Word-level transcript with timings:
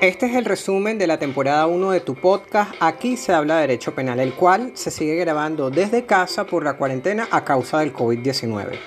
Este 0.00 0.24
es 0.24 0.34
el 0.34 0.46
resumen 0.46 0.96
de 0.96 1.06
la 1.06 1.18
temporada 1.18 1.66
1 1.66 1.90
de 1.90 2.00
tu 2.00 2.14
podcast. 2.14 2.72
Aquí 2.80 3.18
se 3.18 3.34
habla 3.34 3.56
de 3.56 3.60
derecho 3.60 3.94
penal, 3.94 4.18
el 4.18 4.32
cual 4.32 4.70
se 4.72 4.90
sigue 4.90 5.14
grabando 5.16 5.68
desde 5.68 6.06
casa 6.06 6.46
por 6.46 6.64
la 6.64 6.78
cuarentena 6.78 7.28
a 7.30 7.44
causa 7.44 7.80
del 7.80 7.92
COVID-19. 7.92 8.78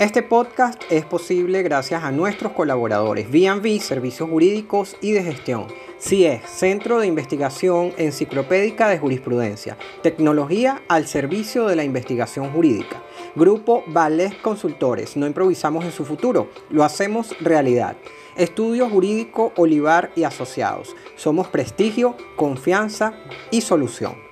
Este 0.00 0.24
podcast 0.24 0.82
es 0.90 1.04
posible 1.04 1.62
gracias 1.62 2.02
a 2.02 2.10
nuestros 2.10 2.54
colaboradores 2.54 3.28
V&V, 3.28 3.78
Servicios 3.78 4.28
Jurídicos 4.28 4.96
y 5.00 5.12
de 5.12 5.22
Gestión, 5.22 5.66
CIE, 6.00 6.40
Centro 6.46 6.98
de 6.98 7.06
Investigación 7.06 7.92
Enciclopédica 7.96 8.88
de 8.88 8.98
Jurisprudencia, 8.98 9.76
Tecnología 10.02 10.82
al 10.88 11.06
servicio 11.06 11.66
de 11.66 11.76
la 11.76 11.84
investigación 11.84 12.50
jurídica. 12.50 13.00
Grupo 13.36 13.84
Vales 13.86 14.34
Consultores, 14.36 15.16
no 15.16 15.26
improvisamos 15.26 15.84
en 15.84 15.92
su 15.92 16.04
futuro, 16.04 16.48
lo 16.70 16.82
hacemos 16.82 17.36
realidad. 17.40 17.96
Estudio 18.38 18.88
Jurídico 18.88 19.52
Olivar 19.56 20.12
y 20.14 20.22
Asociados. 20.22 20.94
Somos 21.16 21.48
prestigio, 21.48 22.16
confianza 22.36 23.14
y 23.50 23.62
solución. 23.62 24.27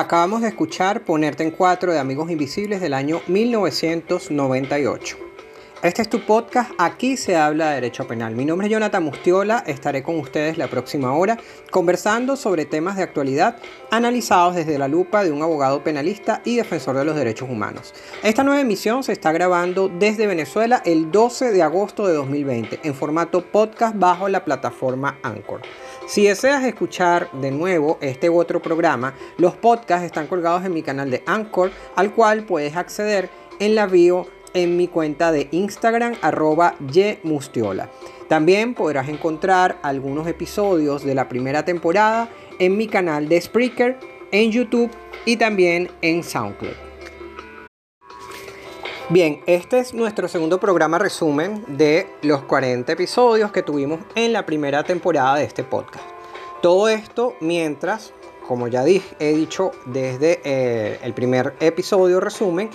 Acabamos 0.00 0.42
de 0.42 0.48
escuchar 0.48 1.04
Ponerte 1.04 1.42
en 1.42 1.50
Cuatro 1.50 1.90
de 1.92 1.98
Amigos 1.98 2.30
Invisibles 2.30 2.80
del 2.80 2.94
año 2.94 3.20
1998. 3.26 5.16
Este 5.82 6.02
es 6.02 6.08
tu 6.08 6.24
podcast, 6.24 6.70
aquí 6.78 7.16
se 7.16 7.34
habla 7.34 7.70
de 7.70 7.74
derecho 7.76 8.06
penal. 8.06 8.36
Mi 8.36 8.44
nombre 8.44 8.68
es 8.68 8.72
Jonathan 8.72 9.02
Mustiola, 9.02 9.64
estaré 9.66 10.04
con 10.04 10.20
ustedes 10.20 10.56
la 10.56 10.68
próxima 10.68 11.12
hora 11.14 11.36
conversando 11.72 12.36
sobre 12.36 12.64
temas 12.64 12.96
de 12.96 13.02
actualidad 13.02 13.56
analizados 13.90 14.54
desde 14.54 14.78
la 14.78 14.86
lupa 14.86 15.24
de 15.24 15.32
un 15.32 15.42
abogado 15.42 15.82
penalista 15.82 16.42
y 16.44 16.54
defensor 16.54 16.96
de 16.96 17.04
los 17.04 17.16
derechos 17.16 17.50
humanos. 17.50 17.92
Esta 18.24 18.42
nueva 18.42 18.60
emisión 18.60 19.04
se 19.04 19.12
está 19.12 19.30
grabando 19.30 19.88
desde 19.88 20.26
Venezuela 20.26 20.82
el 20.84 21.12
12 21.12 21.52
de 21.52 21.62
agosto 21.62 22.04
de 22.04 22.14
2020 22.14 22.80
en 22.82 22.92
formato 22.92 23.44
podcast 23.44 23.96
bajo 23.96 24.28
la 24.28 24.44
plataforma 24.44 25.18
Anchor. 25.22 25.62
Si 26.08 26.26
deseas 26.26 26.64
escuchar 26.64 27.30
de 27.30 27.52
nuevo 27.52 27.96
este 28.00 28.28
u 28.28 28.40
otro 28.40 28.60
programa, 28.60 29.14
los 29.36 29.54
podcasts 29.54 30.04
están 30.04 30.26
colgados 30.26 30.64
en 30.64 30.74
mi 30.74 30.82
canal 30.82 31.12
de 31.12 31.22
Anchor, 31.26 31.70
al 31.94 32.12
cual 32.12 32.42
puedes 32.42 32.74
acceder 32.74 33.30
en 33.60 33.76
la 33.76 33.86
bio 33.86 34.26
en 34.52 34.76
mi 34.76 34.88
cuenta 34.88 35.30
de 35.30 35.46
Instagram 35.52 36.14
arroba 36.20 36.74
ymustiola. 36.92 37.88
También 38.26 38.74
podrás 38.74 39.08
encontrar 39.08 39.78
algunos 39.82 40.26
episodios 40.26 41.04
de 41.04 41.14
la 41.14 41.28
primera 41.28 41.64
temporada 41.64 42.28
en 42.58 42.76
mi 42.76 42.88
canal 42.88 43.28
de 43.28 43.40
Spreaker, 43.40 43.96
en 44.32 44.50
YouTube 44.50 44.90
y 45.24 45.36
también 45.36 45.88
en 46.02 46.24
SoundCloud. 46.24 46.87
Bien, 49.10 49.40
este 49.46 49.78
es 49.78 49.94
nuestro 49.94 50.28
segundo 50.28 50.60
programa 50.60 50.98
resumen 50.98 51.64
de 51.66 52.10
los 52.20 52.42
40 52.42 52.92
episodios 52.92 53.50
que 53.50 53.62
tuvimos 53.62 54.00
en 54.14 54.34
la 54.34 54.44
primera 54.44 54.84
temporada 54.84 55.36
de 55.36 55.44
este 55.44 55.64
podcast. 55.64 56.04
Todo 56.60 56.90
esto 56.90 57.34
mientras, 57.40 58.12
como 58.46 58.68
ya 58.68 58.84
he 58.84 59.32
dicho 59.32 59.70
desde 59.86 60.42
eh, 60.44 61.00
el 61.02 61.14
primer 61.14 61.54
episodio 61.58 62.20
resumen, 62.20 62.68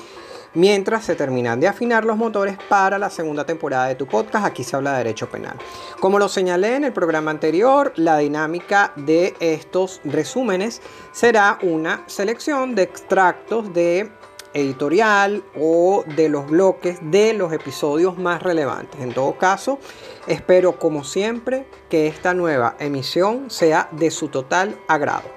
mientras 0.55 1.05
se 1.05 1.13
terminan 1.13 1.59
de 1.59 1.67
afinar 1.67 2.03
los 2.03 2.17
motores 2.17 2.57
para 2.67 2.97
la 2.97 3.11
segunda 3.11 3.45
temporada 3.45 3.87
de 3.89 3.95
tu 3.95 4.07
podcast. 4.07 4.43
Aquí 4.43 4.63
se 4.63 4.75
habla 4.75 4.93
de 4.93 4.97
derecho 4.99 5.29
penal. 5.29 5.57
Como 5.99 6.17
lo 6.17 6.29
señalé 6.29 6.77
en 6.77 6.85
el 6.85 6.93
programa 6.93 7.29
anterior, 7.29 7.93
la 7.95 8.17
dinámica 8.17 8.91
de 8.95 9.35
estos 9.39 10.01
resúmenes 10.03 10.81
será 11.11 11.59
una 11.61 12.03
selección 12.07 12.73
de 12.73 12.81
extractos 12.81 13.71
de 13.71 14.09
editorial 14.53 15.43
o 15.59 16.03
de 16.15 16.29
los 16.29 16.47
bloques 16.47 16.99
de 17.01 17.33
los 17.33 17.51
episodios 17.53 18.17
más 18.17 18.41
relevantes. 18.43 19.01
En 19.01 19.13
todo 19.13 19.37
caso, 19.37 19.79
espero 20.27 20.79
como 20.79 21.03
siempre 21.03 21.65
que 21.89 22.07
esta 22.07 22.33
nueva 22.33 22.75
emisión 22.79 23.49
sea 23.49 23.89
de 23.91 24.11
su 24.11 24.27
total 24.27 24.79
agrado. 24.87 25.29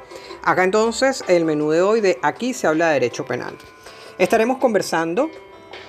Acá 0.43 0.65
entonces 0.65 1.25
el 1.29 1.45
menú 1.45 1.71
de 1.71 1.83
hoy 1.83 2.01
de 2.01 2.19
Aquí 2.23 2.55
se 2.55 2.67
habla 2.67 2.89
de 2.89 2.95
derecho 2.95 3.25
penal. 3.25 3.57
Estaremos 4.19 4.59
conversando 4.59 5.29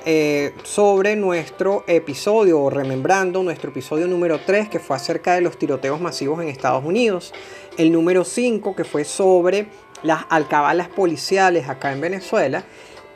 eh, 0.05 0.53
sobre 0.63 1.15
nuestro 1.15 1.83
episodio 1.85 2.61
o 2.61 2.69
remembrando 2.69 3.43
nuestro 3.43 3.71
episodio 3.71 4.07
número 4.07 4.39
3 4.39 4.69
que 4.69 4.79
fue 4.79 4.95
acerca 4.95 5.33
de 5.33 5.41
los 5.41 5.57
tiroteos 5.57 5.99
masivos 5.99 6.41
en 6.41 6.47
Estados 6.47 6.83
Unidos, 6.85 7.33
el 7.77 7.91
número 7.91 8.23
5 8.23 8.75
que 8.75 8.83
fue 8.83 9.03
sobre 9.03 9.67
las 10.03 10.25
alcabalas 10.29 10.87
policiales 10.87 11.67
acá 11.67 11.91
en 11.91 12.01
Venezuela 12.01 12.63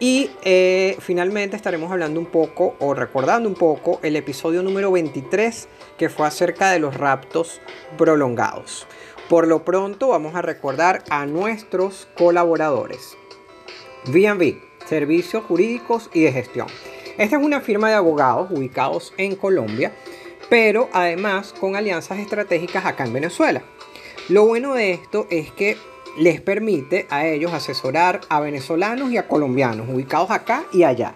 y 0.02 0.32
eh, 0.44 0.98
finalmente 1.00 1.56
estaremos 1.56 1.92
hablando 1.92 2.20
un 2.20 2.26
poco 2.26 2.76
o 2.80 2.96
recordando 2.96 3.48
un 3.48 3.54
poco 3.54 4.00
el 4.02 4.16
episodio 4.16 4.64
número 4.64 4.92
23 4.92 5.70
que 5.96 6.10
fue 6.10 6.26
acerca 6.26 6.72
de 6.72 6.80
los 6.80 6.98
raptos 6.98 7.62
prolongados. 8.00 8.88
Por 9.30 9.48
lo 9.48 9.64
pronto 9.64 10.08
vamos 10.08 10.34
a 10.34 10.42
recordar 10.42 11.04
a 11.12 11.28
nuestros 11.28 12.08
colaboradores. 12.18 13.16
B&B 14.08 14.60
servicios 14.88 15.44
jurídicos 15.46 16.10
y 16.14 16.22
de 16.22 16.32
gestión. 16.32 16.66
Esta 17.20 17.38
es 17.38 17.44
una 17.44 17.62
firma 17.62 17.88
de 17.90 17.96
abogados 17.96 18.50
ubicados 18.50 19.14
en 19.18 19.36
Colombia, 19.36 19.94
pero 20.50 20.90
además 20.94 21.54
con 21.54 21.76
alianzas 21.76 22.18
estratégicas 22.18 22.88
acá 22.88 23.06
en 23.06 23.14
Venezuela. 23.14 23.62
Lo 24.30 24.48
bueno 24.48 24.74
de 24.74 24.94
esto 24.94 25.28
es 25.30 25.52
que 25.52 25.78
les 26.18 26.42
permite 26.42 27.08
a 27.10 27.26
ellos 27.26 27.54
asesorar 27.54 28.22
a 28.30 28.40
venezolanos 28.40 29.12
y 29.12 29.18
a 29.18 29.28
colombianos 29.28 29.90
ubicados 29.90 30.32
acá 30.32 30.66
y 30.72 30.84
allá. 30.84 31.16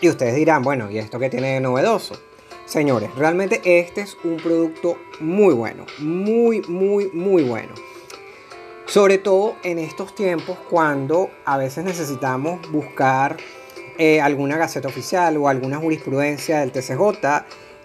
Y 0.00 0.08
ustedes 0.08 0.34
dirán, 0.34 0.62
bueno, 0.62 0.90
¿y 0.90 0.98
esto 0.98 1.18
qué 1.18 1.30
tiene 1.30 1.54
de 1.54 1.60
novedoso? 1.60 2.20
Señores, 2.64 3.14
realmente 3.16 3.60
este 3.64 4.02
es 4.02 4.16
un 4.24 4.36
producto 4.36 4.96
muy 5.20 5.54
bueno, 5.54 5.86
muy, 5.98 6.62
muy, 6.62 7.10
muy 7.12 7.42
bueno. 7.42 7.74
Sobre 8.86 9.18
todo 9.18 9.56
en 9.62 9.78
estos 9.78 10.14
tiempos 10.14 10.58
cuando 10.70 11.30
a 11.44 11.56
veces 11.56 11.84
necesitamos 11.84 12.60
buscar 12.70 13.36
eh, 13.98 14.20
alguna 14.20 14.56
gaceta 14.56 14.88
oficial 14.88 15.36
o 15.36 15.48
alguna 15.48 15.78
jurisprudencia 15.78 16.60
del 16.60 16.72
TCJ 16.72 17.44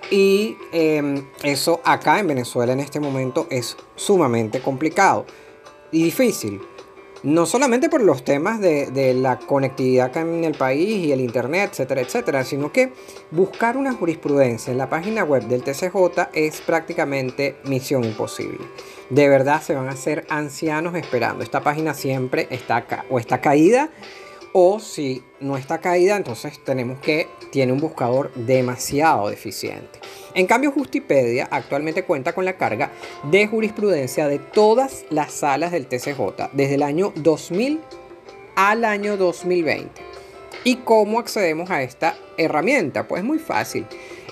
y 0.09 0.57
em, 0.71 1.25
eso 1.43 1.81
acá 1.83 2.19
en 2.19 2.27
Venezuela 2.27 2.73
en 2.73 2.79
este 2.79 2.99
momento 2.99 3.47
es 3.49 3.75
sumamente 3.95 4.61
complicado 4.61 5.25
y 5.91 6.03
difícil. 6.03 6.61
No 7.23 7.45
solamente 7.45 7.89
por 7.89 8.01
los 8.01 8.23
temas 8.23 8.59
de, 8.59 9.13
la 9.15 9.39
conectividad 9.39 10.15
en 10.17 10.43
el 10.43 10.53
país 10.53 11.05
y 11.05 11.11
el 11.11 11.21
internet, 11.21 11.71
etcétera, 11.71 12.01
etcétera, 12.01 12.43
sino 12.43 12.71
que 12.71 12.93
buscar 13.31 13.75
una 13.77 13.93
jurisprudencia 13.93 14.71
en 14.71 14.77
la 14.77 14.89
página 14.89 15.23
web 15.23 15.43
del 15.43 15.63
TCJ 15.63 16.29
es 16.33 16.61
prácticamente 16.61 17.57
misión 17.65 18.03
imposible. 18.03 18.59
De 19.09 19.29
verdad 19.29 19.61
se 19.61 19.73
van 19.73 19.87
a 19.87 19.91
hacer 19.91 20.25
ancianos 20.29 20.95
esperando. 20.95 21.43
Esta 21.43 21.61
página 21.61 21.93
siempre 21.93 22.47
está 22.51 22.77
acá 22.77 23.05
o 23.09 23.19
está 23.19 23.41
caída 23.41 23.89
o 24.53 24.79
si 24.79 25.23
no 25.39 25.57
está 25.57 25.79
caída, 25.79 26.15
entonces 26.15 26.63
tenemos 26.63 26.99
que 26.99 27.27
tiene 27.51 27.73
un 27.73 27.79
buscador 27.79 28.33
demasiado 28.33 29.29
deficiente. 29.29 29.99
En 30.33 30.45
cambio, 30.45 30.71
Justipedia 30.71 31.47
actualmente 31.49 32.03
cuenta 32.03 32.33
con 32.33 32.45
la 32.45 32.57
carga 32.57 32.91
de 33.23 33.47
jurisprudencia 33.47 34.27
de 34.27 34.39
todas 34.39 35.05
las 35.09 35.33
salas 35.33 35.71
del 35.71 35.87
TCJ 35.87 36.51
desde 36.53 36.75
el 36.75 36.83
año 36.83 37.11
2000 37.15 37.79
al 38.55 38.85
año 38.85 39.17
2020. 39.17 39.89
¿Y 40.63 40.77
cómo 40.77 41.19
accedemos 41.19 41.69
a 41.69 41.83
esta 41.83 42.17
herramienta? 42.37 43.07
Pues 43.07 43.23
muy 43.23 43.39
fácil. 43.39 43.85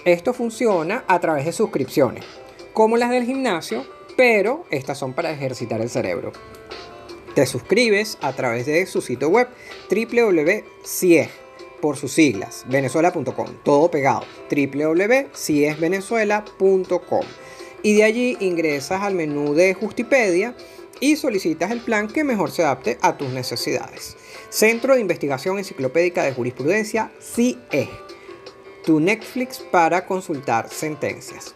Esto 0.04 0.34
funciona 0.34 1.04
a 1.08 1.20
través 1.20 1.46
de 1.46 1.52
suscripciones, 1.52 2.26
como 2.74 2.98
las 2.98 3.10
del 3.10 3.26
gimnasio, 3.26 3.86
pero 4.18 4.66
estas 4.70 4.98
son 4.98 5.14
para 5.14 5.32
ejercitar 5.32 5.82
el 5.82 5.90
cerebro. 5.90 6.32
Te 7.36 7.46
suscribes 7.46 8.18
a 8.22 8.34
través 8.34 8.66
de 8.66 8.86
su 8.86 9.02
sitio 9.02 9.28
web 9.28 9.50
www.cieg 9.90 11.30
por 11.82 11.98
sus 11.98 12.14
siglas, 12.14 12.64
venezuela.com, 12.70 13.48
todo 13.62 13.92
pegado, 13.92 14.24
www.ciesvenezuela.com. 14.50 17.26
Y 17.84 17.96
de 17.96 18.06
allí 18.06 18.38
ingresas 18.40 19.02
al 19.02 19.16
menú 19.16 19.54
de 19.54 19.74
Justipedia 19.74 20.56
y 21.02 21.18
solicitas 21.18 21.72
el 21.72 21.82
plan 21.82 22.08
que 22.08 22.24
mejor 22.24 22.52
se 22.52 22.64
adapte 22.64 22.98
a 23.02 23.18
tus 23.18 23.28
necesidades. 23.30 24.16
Centro 24.50 24.96
de 24.96 25.02
Investigación 25.02 25.58
Enciclopédica 25.58 26.24
de 26.24 26.32
Jurisprudencia, 26.32 27.12
CIE. 27.20 27.90
Tu 28.86 29.02
Netflix 29.02 29.60
para 29.60 30.06
consultar 30.06 30.70
sentencias. 30.70 31.54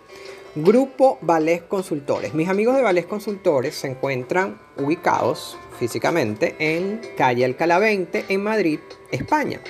Grupo 0.55 1.19
Valés 1.21 1.62
Consultores. 1.62 2.33
Mis 2.33 2.50
amigos 2.50 2.75
de 2.75 2.81
Valés 2.81 3.05
Consultores 3.05 3.75
se 3.75 3.88
encuentran 3.88 4.59
ubicados 4.77 5.57
físicamente 5.79 6.55
en 6.59 7.01
calle 7.17 7.45
Alcalá 7.45 7.79
20 7.79 8.25
en 8.29 8.43
Madrid, 8.43 8.79
España. 9.12 9.62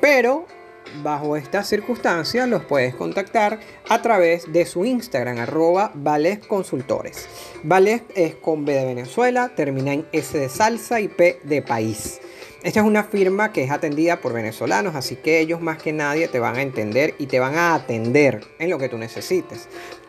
Pero 0.00 0.46
bajo 1.02 1.36
estas 1.36 1.68
circunstancias 1.68 2.48
los 2.48 2.64
puedes 2.64 2.94
contactar 2.94 3.60
a 3.88 4.00
través 4.02 4.52
de 4.52 4.64
su 4.66 4.84
Instagram, 4.84 5.38
arroba 5.38 5.90
Vales 5.94 6.38
Consultores. 6.46 7.28
Vales 7.62 8.02
es 8.14 8.36
con 8.36 8.64
B 8.64 8.72
de 8.74 8.86
Venezuela, 8.86 9.52
termina 9.54 9.92
en 9.92 10.06
S 10.12 10.38
de 10.38 10.48
salsa 10.48 11.00
y 11.00 11.08
P 11.08 11.40
de 11.44 11.62
país. 11.62 12.20
Esta 12.62 12.80
es 12.80 12.86
una 12.86 13.04
firma 13.04 13.52
que 13.52 13.64
es 13.64 13.70
atendida 13.70 14.20
por 14.20 14.34
venezolanos, 14.34 14.94
así 14.94 15.16
que 15.16 15.40
ellos 15.40 15.62
más 15.62 15.78
que 15.78 15.94
nadie 15.94 16.28
te 16.28 16.38
van 16.38 16.56
a 16.56 16.62
entender 16.62 17.14
y 17.18 17.26
te 17.26 17.40
van 17.40 17.54
a 17.54 17.74
atender 17.74 18.44
en 18.58 18.68
lo 18.68 18.78
que 18.78 18.90
tú 18.90 18.98
necesites. 18.98 19.66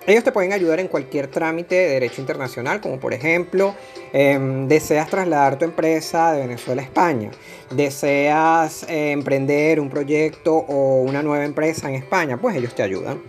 Ellos 0.08 0.24
te 0.24 0.32
pueden 0.32 0.52
ayudar 0.52 0.80
en 0.80 0.88
cualquier 0.88 1.28
trámite 1.28 1.76
de 1.76 1.88
derecho 1.90 2.22
internacional, 2.22 2.82
como 2.82 3.00
por 3.00 3.14
ejemplo, 3.14 3.76
em, 4.14 4.68
deseas 4.68 5.10
trasladar 5.10 5.60
tu 5.60 5.66
empresa 5.66 6.34
de 6.34 6.42
Venezuela 6.42 6.82
a 6.82 6.86
España, 6.86 7.32
deseas 7.70 8.84
eh, 8.90 9.12
emprender 9.12 9.80
un 9.80 9.90
proyecto 9.90 10.56
o 10.56 11.02
una 11.04 11.22
nueva 11.22 11.46
empresa 11.46 11.88
en 11.88 11.96
España, 11.96 12.38
pues 12.38 12.56
ellos 12.56 12.74
te 12.74 12.82
ayudan 12.82 13.22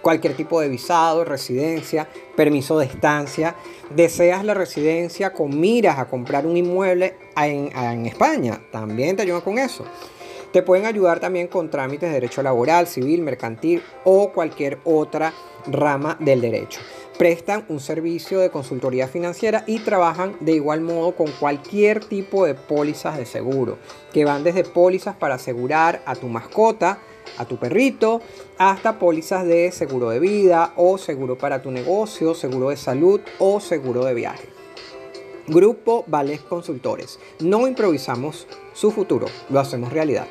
cualquier 0.00 0.34
tipo 0.34 0.60
de 0.60 0.68
visado, 0.68 1.24
residencia, 1.24 2.08
permiso 2.36 2.78
de 2.78 2.86
estancia. 2.86 3.54
Deseas 3.90 4.44
la 4.44 4.54
residencia 4.54 5.32
con 5.32 5.58
miras 5.58 5.98
a 5.98 6.06
comprar 6.06 6.46
un 6.46 6.56
inmueble 6.56 7.16
en, 7.36 8.06
España, 8.06 8.60
también 8.70 9.16
te 9.16 9.22
ayudan 9.22 9.40
con 9.40 9.58
eso. 9.58 9.84
Te 10.52 10.62
pueden 10.62 10.84
ayudar 10.84 11.20
también 11.20 11.46
con 11.46 11.70
trámites 11.70 12.08
de 12.08 12.14
derecho 12.14 12.42
laboral, 12.42 12.88
civil, 12.88 13.22
mercantil 13.22 13.82
o 14.04 14.32
cualquier 14.32 14.78
otra 14.84 15.32
rama 15.66 16.16
del 16.18 16.40
derecho. 16.40 16.80
Prestan 17.16 17.64
un 17.68 17.78
servicio 17.78 18.40
de 18.40 18.50
consultoría 18.50 19.06
financiera 19.06 19.62
y 19.66 19.78
trabajan 19.78 20.36
de 20.40 20.52
igual 20.52 20.80
modo 20.80 21.14
con 21.14 21.30
cualquier 21.32 22.04
tipo 22.04 22.46
de 22.46 22.54
pólizas 22.54 23.16
de 23.16 23.26
seguro, 23.26 23.78
que 24.12 24.24
van 24.24 24.42
desde 24.42 24.64
pólizas 24.64 25.14
para 25.14 25.36
asegurar 25.36 26.02
a 26.04 26.16
tu 26.16 26.26
mascota, 26.28 26.98
a 27.38 27.44
tu 27.44 27.56
perrito, 27.56 28.20
hasta 28.58 28.98
pólizas 28.98 29.46
de 29.46 29.70
seguro 29.70 30.10
de 30.10 30.18
vida 30.18 30.72
o 30.76 30.98
seguro 30.98 31.38
para 31.38 31.62
tu 31.62 31.70
negocio, 31.70 32.34
seguro 32.34 32.70
de 32.70 32.76
salud 32.76 33.20
o 33.38 33.60
seguro 33.60 34.04
de 34.04 34.14
viaje. 34.14 34.59
Grupo 35.50 36.04
Vales 36.06 36.42
Consultores. 36.42 37.18
No 37.40 37.66
improvisamos 37.66 38.46
su 38.72 38.92
futuro, 38.92 39.26
lo 39.48 39.58
hacemos 39.58 39.92
realidad. 39.92 40.28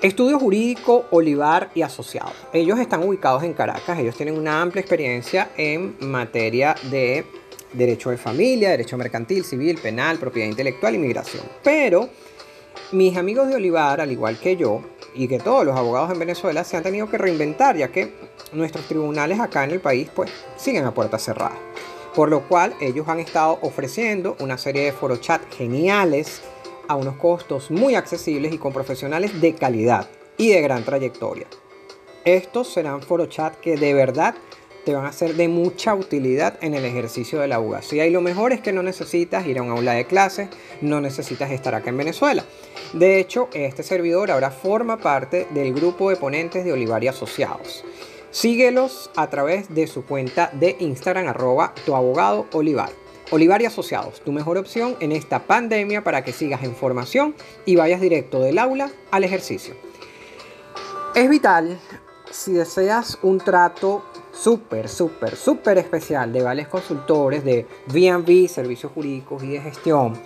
Estudio 0.00 0.38
Jurídico 0.38 1.04
Olivar 1.10 1.70
y 1.74 1.82
Asociados. 1.82 2.32
Ellos 2.54 2.78
están 2.78 3.06
ubicados 3.06 3.42
en 3.42 3.52
Caracas, 3.52 3.98
ellos 3.98 4.16
tienen 4.16 4.38
una 4.38 4.62
amplia 4.62 4.80
experiencia 4.80 5.50
en 5.58 5.96
materia 6.00 6.74
de 6.90 7.26
derecho 7.74 8.08
de 8.08 8.16
familia, 8.16 8.70
derecho 8.70 8.96
mercantil, 8.96 9.44
civil, 9.44 9.78
penal, 9.78 10.18
propiedad 10.18 10.48
intelectual 10.48 10.94
y 10.94 10.98
migración. 10.98 11.44
Pero 11.62 12.08
mis 12.92 13.18
amigos 13.18 13.48
de 13.48 13.56
Olivar, 13.56 14.00
al 14.00 14.10
igual 14.10 14.38
que 14.40 14.56
yo, 14.56 14.80
y 15.14 15.28
que 15.28 15.38
todos 15.38 15.66
los 15.66 15.76
abogados 15.76 16.10
en 16.10 16.18
Venezuela 16.18 16.64
se 16.64 16.78
han 16.78 16.82
tenido 16.82 17.10
que 17.10 17.18
reinventar, 17.18 17.76
ya 17.76 17.88
que 17.88 18.14
nuestros 18.54 18.86
tribunales 18.86 19.38
acá 19.38 19.64
en 19.64 19.72
el 19.72 19.80
país 19.80 20.08
pues 20.14 20.30
siguen 20.56 20.86
a 20.86 20.94
puertas 20.94 21.22
cerradas. 21.22 21.58
Por 22.14 22.28
lo 22.28 22.48
cual 22.48 22.74
ellos 22.80 23.08
han 23.08 23.20
estado 23.20 23.58
ofreciendo 23.62 24.36
una 24.40 24.58
serie 24.58 24.84
de 24.84 24.92
foro 24.92 25.16
chat 25.16 25.42
geniales 25.52 26.42
a 26.88 26.96
unos 26.96 27.16
costos 27.16 27.70
muy 27.70 27.94
accesibles 27.94 28.52
y 28.52 28.58
con 28.58 28.72
profesionales 28.72 29.40
de 29.40 29.54
calidad 29.54 30.08
y 30.36 30.50
de 30.50 30.60
gran 30.60 30.84
trayectoria. 30.84 31.46
Estos 32.24 32.72
serán 32.72 33.02
foro 33.02 33.26
chat 33.26 33.54
que 33.60 33.76
de 33.76 33.94
verdad 33.94 34.34
te 34.84 34.94
van 34.94 35.06
a 35.06 35.12
ser 35.12 35.34
de 35.34 35.48
mucha 35.48 35.94
utilidad 35.94 36.58
en 36.62 36.74
el 36.74 36.84
ejercicio 36.84 37.40
de 37.40 37.48
la 37.48 37.56
abogacía. 37.56 38.06
Y 38.06 38.10
lo 38.10 38.20
mejor 38.20 38.52
es 38.52 38.60
que 38.60 38.72
no 38.72 38.82
necesitas 38.82 39.46
ir 39.46 39.58
a 39.58 39.62
un 39.62 39.70
aula 39.70 39.92
de 39.92 40.06
clases, 40.06 40.48
no 40.80 41.00
necesitas 41.00 41.50
estar 41.50 41.74
acá 41.74 41.90
en 41.90 41.98
Venezuela. 41.98 42.44
De 42.92 43.20
hecho, 43.20 43.48
este 43.52 43.82
servidor 43.82 44.30
ahora 44.30 44.50
forma 44.50 44.98
parte 44.98 45.46
del 45.50 45.72
grupo 45.72 46.10
de 46.10 46.16
ponentes 46.16 46.64
de 46.64 46.72
Olivar 46.72 47.04
y 47.04 47.08
Asociados. 47.08 47.84
Síguelos 48.30 49.10
a 49.16 49.28
través 49.28 49.74
de 49.74 49.88
su 49.88 50.04
cuenta 50.04 50.50
de 50.52 50.76
Instagram 50.78 51.28
arroba 51.28 51.74
tu 51.84 51.96
abogado 51.96 52.46
Olivar. 52.52 52.90
Olivar 53.32 53.60
y 53.62 53.66
Asociados, 53.66 54.20
tu 54.20 54.30
mejor 54.32 54.56
opción 54.56 54.96
en 55.00 55.12
esta 55.12 55.46
pandemia 55.46 56.04
para 56.04 56.22
que 56.22 56.32
sigas 56.32 56.62
en 56.62 56.74
formación 56.74 57.34
y 57.64 57.76
vayas 57.76 58.00
directo 58.00 58.40
del 58.40 58.58
aula 58.58 58.90
al 59.10 59.24
ejercicio. 59.24 59.74
Es 61.14 61.28
vital 61.28 61.78
si 62.30 62.52
deseas 62.52 63.18
un 63.22 63.38
trato 63.38 64.04
súper, 64.32 64.88
súper, 64.88 65.34
súper 65.36 65.78
especial 65.78 66.32
de 66.32 66.42
Vales 66.42 66.68
Consultores, 66.68 67.44
de 67.44 67.66
V&V, 67.92 68.48
Servicios 68.48 68.92
Jurídicos 68.92 69.42
y 69.42 69.48
de 69.48 69.60
Gestión, 69.60 70.20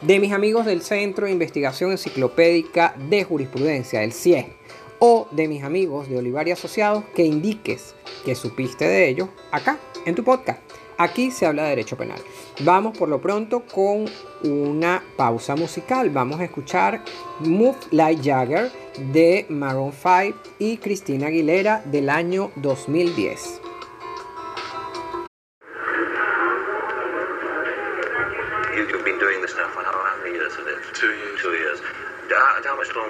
de 0.00 0.18
mis 0.18 0.32
amigos 0.32 0.64
del 0.64 0.80
Centro 0.80 1.26
de 1.26 1.32
Investigación 1.32 1.90
Enciclopédica 1.90 2.94
de 3.10 3.24
Jurisprudencia, 3.24 4.02
el 4.02 4.14
CIE, 4.14 4.59
o 5.00 5.26
de 5.32 5.48
mis 5.48 5.64
amigos 5.64 6.08
de 6.08 6.18
Olivar 6.18 6.46
y 6.46 6.52
Asociados, 6.52 7.04
que 7.14 7.24
indiques 7.24 7.94
que 8.24 8.36
supiste 8.36 8.86
de 8.86 9.08
ellos 9.08 9.28
acá, 9.50 9.78
en 10.06 10.14
tu 10.14 10.22
podcast. 10.22 10.60
Aquí 10.98 11.30
se 11.30 11.46
habla 11.46 11.62
de 11.62 11.70
derecho 11.70 11.96
penal. 11.96 12.20
Vamos 12.62 12.96
por 12.96 13.08
lo 13.08 13.22
pronto 13.22 13.62
con 13.64 14.04
una 14.44 15.02
pausa 15.16 15.56
musical. 15.56 16.10
Vamos 16.10 16.40
a 16.40 16.44
escuchar 16.44 17.02
Move 17.40 17.78
Like 17.90 18.22
Jagger 18.22 18.70
de 19.12 19.46
Maroon 19.48 19.92
5 19.92 20.38
y 20.58 20.76
Cristina 20.76 21.28
Aguilera 21.28 21.82
del 21.86 22.10
año 22.10 22.50
2010. 22.56 23.69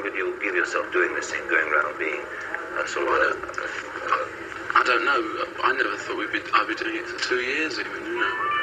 Longer 0.00 0.16
do 0.16 0.25
you 0.25 0.38
give 0.40 0.54
yourself 0.54 0.90
doing 0.92 1.14
this 1.14 1.30
thing, 1.30 1.47
going 1.49 1.69
around 1.73 1.99
being 1.99 2.21
a 2.83 2.88
sort 2.88 3.09
of... 3.09 3.37
I 4.75 4.83
don't 4.85 5.04
know. 5.04 5.45
I 5.64 5.73
never 5.73 5.97
thought 5.97 6.16
we'd 6.16 6.33
be, 6.33 6.40
I'd 6.54 6.69
be 6.69 6.75
doing 6.75 6.97
it 6.97 7.07
for 7.07 7.28
two 7.28 7.40
years 7.40 7.78
even, 7.78 8.07
you 8.07 8.19
know. 8.19 8.60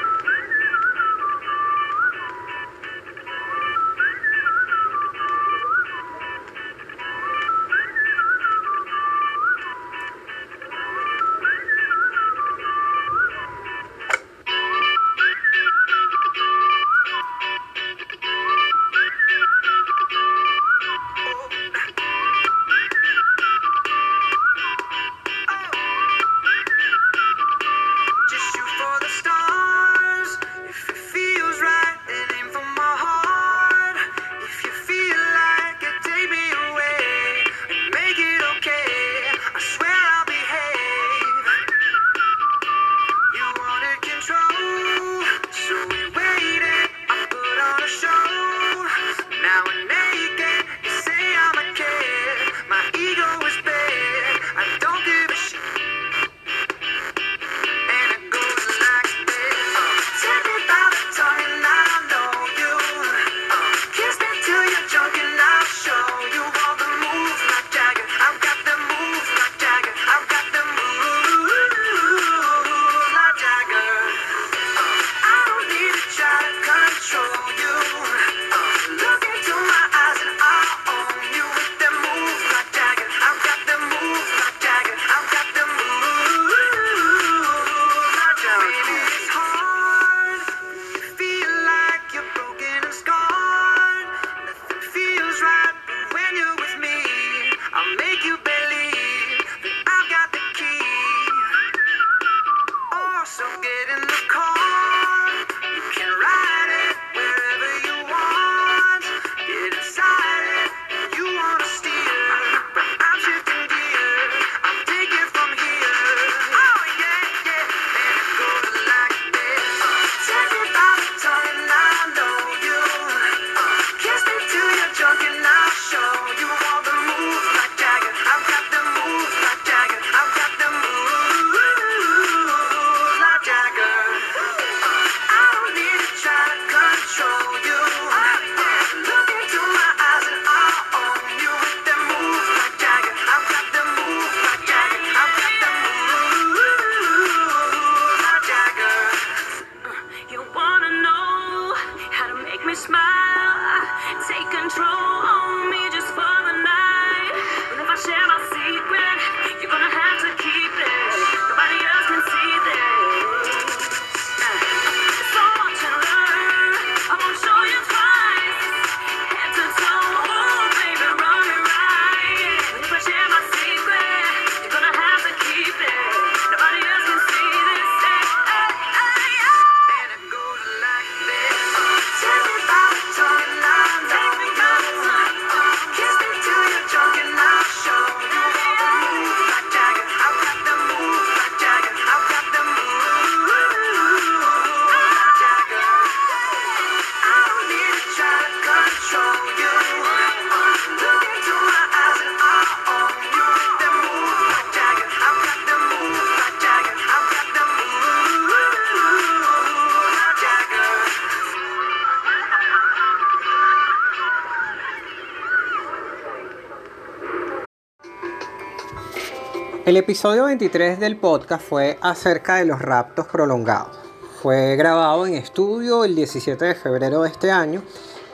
El 219.88 219.96
episodio 219.96 220.44
23 220.44 221.00
del 221.00 221.16
podcast 221.16 221.66
fue 221.66 221.96
acerca 222.02 222.56
de 222.56 222.66
los 222.66 222.78
raptos 222.78 223.26
prolongados. 223.26 223.96
Fue 224.42 224.76
grabado 224.76 225.26
en 225.26 225.32
estudio 225.32 226.04
el 226.04 226.14
17 226.14 226.62
de 226.62 226.74
febrero 226.74 227.22
de 227.22 227.30
este 227.30 227.50
año 227.50 227.82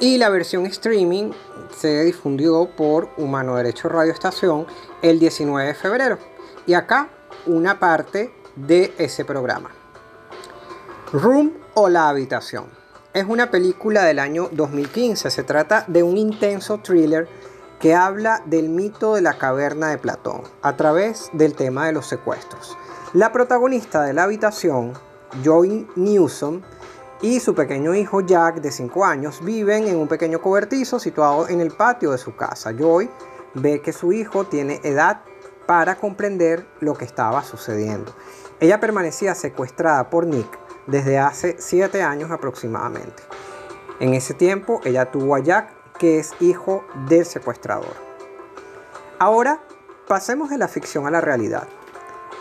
y 0.00 0.18
la 0.18 0.30
versión 0.30 0.66
streaming 0.66 1.30
se 1.72 2.02
difundió 2.02 2.68
por 2.76 3.10
Humano 3.18 3.54
Derecho 3.54 3.88
Radio 3.88 4.12
Estación 4.12 4.66
el 5.00 5.20
19 5.20 5.68
de 5.68 5.74
febrero. 5.74 6.18
Y 6.66 6.74
acá 6.74 7.08
una 7.46 7.78
parte 7.78 8.34
de 8.56 8.92
ese 8.98 9.24
programa. 9.24 9.70
Room 11.12 11.52
o 11.74 11.88
la 11.88 12.08
habitación. 12.08 12.64
Es 13.12 13.26
una 13.28 13.52
película 13.52 14.02
del 14.02 14.18
año 14.18 14.48
2015. 14.50 15.30
Se 15.30 15.44
trata 15.44 15.84
de 15.86 16.02
un 16.02 16.16
intenso 16.16 16.78
thriller 16.78 17.28
que 17.84 17.94
habla 17.94 18.40
del 18.46 18.70
mito 18.70 19.14
de 19.14 19.20
la 19.20 19.36
caverna 19.36 19.90
de 19.90 19.98
Platón 19.98 20.40
a 20.62 20.74
través 20.74 21.28
del 21.34 21.52
tema 21.52 21.84
de 21.84 21.92
los 21.92 22.06
secuestros. 22.06 22.78
La 23.12 23.30
protagonista 23.30 24.00
de 24.00 24.14
la 24.14 24.22
habitación, 24.22 24.94
Joy 25.42 25.86
Newsom, 25.94 26.62
y 27.20 27.40
su 27.40 27.54
pequeño 27.54 27.94
hijo 27.94 28.22
Jack, 28.22 28.62
de 28.62 28.70
5 28.70 29.04
años, 29.04 29.44
viven 29.44 29.86
en 29.86 29.98
un 29.98 30.08
pequeño 30.08 30.40
cobertizo 30.40 30.98
situado 30.98 31.46
en 31.50 31.60
el 31.60 31.72
patio 31.72 32.12
de 32.12 32.16
su 32.16 32.34
casa. 32.34 32.72
Joy 32.72 33.10
ve 33.52 33.82
que 33.82 33.92
su 33.92 34.14
hijo 34.14 34.44
tiene 34.44 34.80
edad 34.82 35.20
para 35.66 35.96
comprender 35.96 36.66
lo 36.80 36.94
que 36.94 37.04
estaba 37.04 37.44
sucediendo. 37.44 38.14
Ella 38.60 38.80
permanecía 38.80 39.34
secuestrada 39.34 40.08
por 40.08 40.26
Nick 40.26 40.58
desde 40.86 41.18
hace 41.18 41.56
7 41.58 42.00
años 42.02 42.30
aproximadamente. 42.30 43.22
En 44.00 44.14
ese 44.14 44.32
tiempo 44.32 44.80
ella 44.84 45.10
tuvo 45.10 45.34
a 45.34 45.40
Jack, 45.40 45.83
que 46.04 46.18
es 46.18 46.34
hijo 46.38 46.84
del 47.08 47.24
secuestrador. 47.24 47.94
Ahora 49.18 49.62
pasemos 50.06 50.50
de 50.50 50.58
la 50.58 50.68
ficción 50.68 51.06
a 51.06 51.10
la 51.10 51.22
realidad. 51.22 51.66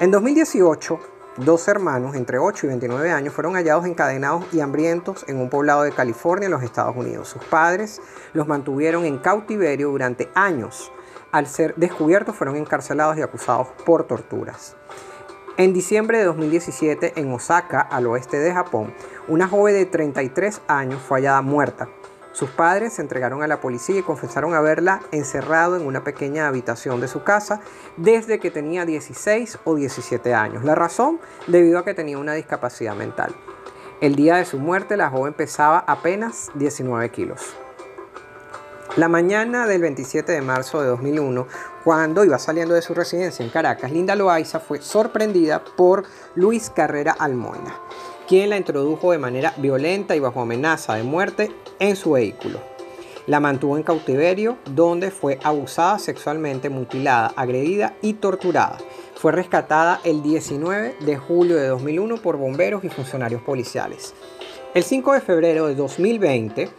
En 0.02 0.12
2018, 0.12 1.00
Dos 1.38 1.68
hermanos 1.68 2.16
entre 2.16 2.38
8 2.38 2.68
y 2.68 2.70
29 2.70 3.10
años 3.10 3.34
fueron 3.34 3.54
hallados 3.54 3.86
encadenados 3.86 4.46
y 4.52 4.60
hambrientos 4.60 5.26
en 5.28 5.38
un 5.38 5.50
poblado 5.50 5.82
de 5.82 5.92
California, 5.92 6.46
en 6.46 6.52
los 6.52 6.62
Estados 6.62 6.96
Unidos. 6.96 7.30
Sus 7.30 7.44
padres 7.46 8.02
los 8.34 8.48
mantuvieron 8.48 9.06
en 9.06 9.18
cautiverio 9.18 9.90
durante 9.90 10.30
años. 10.36 10.92
Al 11.32 11.48
ser 11.48 11.74
descubiertos 11.76 12.36
fueron 12.36 12.58
encarcelados 12.58 13.18
y 13.18 13.22
acusados 13.22 13.70
por 13.84 14.04
torturas. 14.04 14.76
En 15.58 15.74
diciembre 15.74 16.20
de 16.20 16.26
2017, 16.26 17.14
en 17.16 17.32
Osaka, 17.32 17.80
al 17.80 18.06
oeste 18.08 18.38
de 18.38 18.54
Japón, 18.54 18.94
una 19.28 19.48
joven 19.48 19.74
de 19.74 19.86
33 19.86 20.62
años 20.68 21.02
fue 21.02 21.20
hallada 21.20 21.42
muerta 21.42 21.88
sus 22.34 22.50
padres 22.50 22.94
se 22.94 23.02
entregaron 23.02 23.44
a 23.44 23.48
la 23.48 23.62
policía 23.62 24.00
y 24.00 24.04
confesaron 24.04 24.56
haberla 24.56 25.02
encerrado 25.12 25.78
en 25.78 25.86
una 25.86 26.04
pequeña 26.04 26.48
habitación 26.48 27.00
de 27.00 27.08
su 27.08 27.24
casa 27.24 27.62
desde 27.96 28.40
que 28.40 28.52
tenía 28.52 28.86
16 28.86 29.60
o 29.64 29.76
17 29.76 30.34
años. 30.34 30.64
La 30.64 30.76
razón, 30.76 31.20
debido 31.48 31.80
a 31.80 31.86
que 31.86 31.94
tenía 31.94 32.18
una 32.18 32.34
discapacidad 32.34 32.96
mental. 32.96 33.36
El 34.02 34.16
día 34.16 34.36
de 34.36 34.46
su 34.46 34.58
muerte, 34.58 34.98
la 34.98 35.10
joven 35.10 35.34
pesaba 35.34 35.84
apenas 35.88 36.50
19 36.56 37.10
kilos. 37.12 37.56
La 38.98 39.08
mañana 39.08 39.66
del 39.66 39.82
27 39.82 40.32
de 40.32 40.42
marzo 40.42 40.82
de 40.82 40.88
2001, 40.88 41.48
cuando 41.84 42.24
iba 42.26 42.38
saliendo 42.38 42.76
de 42.76 42.82
su 42.82 42.94
residencia 42.94 43.44
en 43.44 43.50
Caracas, 43.52 43.92
Linda 43.92 44.16
Loaiza 44.16 44.60
fue 44.60 44.82
sorprendida 44.82 45.64
por 45.78 46.04
Luis 46.36 46.70
Carrera 46.70 47.16
Almoina, 47.18 47.76
quien 48.28 48.50
la 48.50 48.58
introdujo 48.58 49.12
de 49.12 49.18
manera 49.18 49.54
violenta 49.58 50.16
y 50.16 50.20
bajo 50.20 50.42
amenaza 50.42 50.96
de 50.96 51.04
muerte 51.04 51.52
en 51.80 51.96
su 51.96 52.12
vehículo. 52.12 52.60
La 53.26 53.40
mantuvo 53.40 53.78
en 53.78 53.84
cautiverio 53.84 54.58
donde 54.66 55.10
fue 55.10 55.40
abusada 55.44 55.98
sexualmente, 55.98 56.70
mutilada, 56.70 57.34
agredida 57.36 57.94
y 58.02 58.14
torturada. 58.14 58.78
Fue 59.16 59.32
rescatada 59.32 60.02
el 60.04 60.22
19 60.22 60.98
de 61.00 61.18
julio 61.18 61.56
de 61.56 61.68
2001 61.68 62.18
por 62.18 62.36
bomberos 62.36 62.84
y 62.84 62.90
funcionarios 62.90 63.42
policiales. 63.42 64.14
El 64.74 64.84
5 64.84 65.14
de 65.14 65.22
febrero 65.22 65.68
de 65.68 65.76
2020 65.76 66.70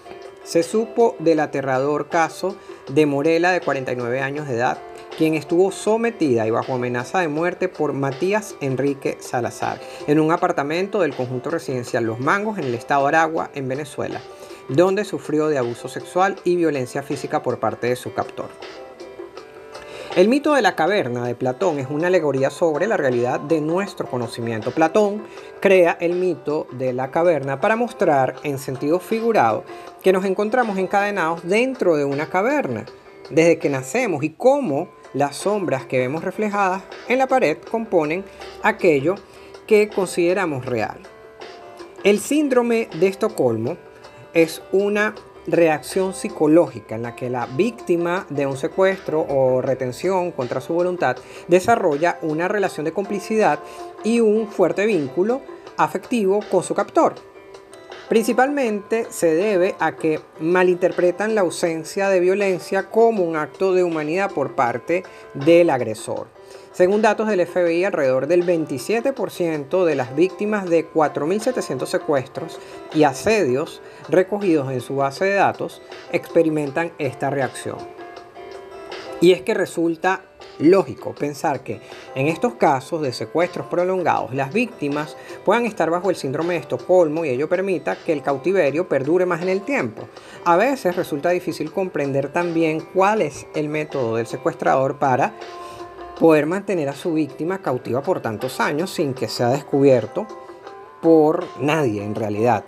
se 0.42 0.62
supo 0.62 1.16
del 1.18 1.40
aterrador 1.40 2.09
caso 2.09 2.57
de 2.88 3.07
Morela 3.07 3.52
de 3.52 3.62
49 3.62 4.20
años 4.20 4.46
de 4.46 4.57
edad, 4.57 4.78
quien 5.16 5.35
estuvo 5.35 5.70
sometida 5.70 6.46
y 6.46 6.50
bajo 6.50 6.74
amenaza 6.74 7.20
de 7.20 7.29
muerte 7.29 7.68
por 7.68 7.92
Matías 7.92 8.57
Enrique 8.61 9.16
Salazar 9.20 9.81
en 10.07 10.18
un 10.18 10.33
apartamento 10.33 11.00
del 11.00 11.14
conjunto 11.14 11.50
residencial 11.50 12.05
Los 12.05 12.18
Mangos 12.18 12.59
en 12.59 12.64
el 12.64 12.74
estado 12.74 13.03
de 13.03 13.09
Aragua, 13.09 13.50
en 13.55 13.68
Venezuela, 13.68 14.20
donde 14.68 15.05
sufrió 15.05 15.48
de 15.48 15.59
abuso 15.59 15.88
sexual 15.88 16.37
y 16.44 16.57
violencia 16.57 17.03
física 17.03 17.42
por 17.42 17.61
parte 17.61 17.87
de 17.87 17.96
su 17.96 18.12
captor. 18.12 18.48
El 20.16 20.29
mito 20.29 20.55
de 20.55 20.62
la 20.62 20.77
caverna 20.77 21.27
de 21.27 21.35
Platón 21.35 21.81
es 21.81 21.88
una 21.90 22.07
alegoría 22.07 22.48
sobre 22.50 22.87
la 22.87 22.96
realidad 22.96 23.40
de 23.40 23.61
nuestro 23.61 24.07
conocimiento. 24.07 24.70
Platón 24.70 25.24
crea 25.61 25.96
el 26.00 26.14
mito 26.14 26.68
de 26.72 26.92
la 26.92 27.11
caverna 27.11 27.61
para 27.61 27.74
mostrar 27.74 28.37
en 28.44 28.59
sentido 28.59 29.00
figurado 29.00 29.64
que 30.03 30.12
nos 30.12 30.24
encontramos 30.24 30.79
encadenados 30.79 31.42
dentro 31.42 31.96
de 31.96 32.05
una 32.05 32.27
caverna 32.27 32.85
desde 33.31 33.59
que 33.59 33.68
nacemos 33.68 34.22
y 34.22 34.31
cómo 34.31 34.88
las 35.14 35.37
sombras 35.37 35.87
que 35.87 35.98
vemos 35.98 36.22
reflejadas 36.22 36.83
en 37.09 37.18
la 37.18 37.27
pared 37.27 37.57
componen 37.70 38.24
aquello 38.62 39.14
que 39.66 39.88
consideramos 39.88 40.66
real. 40.66 40.98
El 42.03 42.20
síndrome 42.20 42.88
de 43.00 43.07
Estocolmo 43.07 43.79
es 44.35 44.61
una 44.72 45.14
reacción 45.46 46.14
psicológica 46.14 46.94
en 46.94 47.03
la 47.03 47.14
que 47.14 47.31
la 47.31 47.46
víctima 47.46 48.27
de 48.31 48.46
un 48.46 48.57
secuestro 48.57 49.24
o 49.29 49.62
retención 49.62 50.33
contra 50.33 50.61
su 50.61 50.74
voluntad 50.74 51.16
desarrolla 51.48 52.18
una 52.22 52.48
relación 52.48 52.85
de 52.85 52.92
complicidad 52.92 53.61
y 54.03 54.20
un 54.20 54.48
fuerte 54.48 54.87
vínculo 54.87 55.40
afectivo 55.77 56.40
con 56.50 56.62
su 56.62 56.74
captor. 56.74 57.34
Principalmente 58.09 59.07
se 59.09 59.35
debe 59.35 59.77
a 59.79 59.93
que 59.97 60.21
malinterpretan 60.38 61.35
la 61.35 61.40
ausencia 61.40 62.11
de 62.11 62.21
violencia 62.21 62.90
como 62.90 63.25
un 63.25 63.37
acto 63.37 63.73
de 63.73 63.83
humanidad 63.83 64.31
por 64.31 64.55
parte 64.55 65.05
del 65.33 65.71
agresor. 65.71 66.27
Según 66.73 67.03
datos 67.03 67.29
del 67.29 67.47
FBI, 67.47 67.85
alrededor 67.85 68.27
del 68.27 68.45
27% 68.45 69.85
de 69.85 69.95
las 69.95 70.14
víctimas 70.14 70.69
de 70.69 70.90
4.700 70.90 71.87
secuestros 71.87 72.59
y 72.93 73.05
asedios 73.05 73.81
recogidos 74.09 74.71
en 74.71 74.81
su 74.81 74.97
base 74.97 75.25
de 75.25 75.35
datos 75.35 75.81
experimentan 76.12 76.93
esta 76.99 77.31
reacción. 77.31 77.79
Y 79.21 79.33
es 79.33 79.43
que 79.43 79.55
resulta 79.55 80.23
lógico 80.59 81.14
pensar 81.14 81.62
que 81.62 81.81
en 82.14 82.29
estos 82.29 82.55
casos 82.55 83.03
de 83.03 83.12
secuestros 83.12 83.67
prolongados 83.67 84.35
las 84.35 84.53
víctimas 84.53 85.17
puedan 85.45 85.67
estar 85.67 85.90
bajo 85.90 86.11
el 86.11 86.17
síndrome 86.17 86.55
de 86.55 86.61
Estocolmo 86.61 87.25
y 87.25 87.31
ello 87.31 87.49
permita 87.49 87.97
que 87.97 88.12
el 88.12 88.23
cautiverio 88.23 88.88
perdure 88.88 89.27
más 89.27 89.43
en 89.43 89.49
el 89.49 89.62
tiempo. 89.62 90.09
A 90.45 90.57
veces 90.57 90.97
resulta 90.97 91.31
difícil 91.31 91.73
comprender 91.73 92.33
también 92.33 92.81
cuál 92.81 93.23
es 93.23 93.47
el 93.55 93.69
método 93.69 94.17
del 94.17 94.27
secuestrador 94.27 94.99
para 94.99 95.35
poder 96.19 96.47
mantener 96.47 96.88
a 96.88 96.95
su 96.95 97.14
víctima 97.14 97.59
cautiva 97.59 98.03
por 98.03 98.21
tantos 98.21 98.61
años 98.61 98.90
sin 98.90 99.14
que 99.14 99.29
sea 99.29 99.49
descubierto 99.49 100.27
por 101.03 101.45
nadie 101.61 102.03
en 102.03 102.14
realidad. 102.14 102.64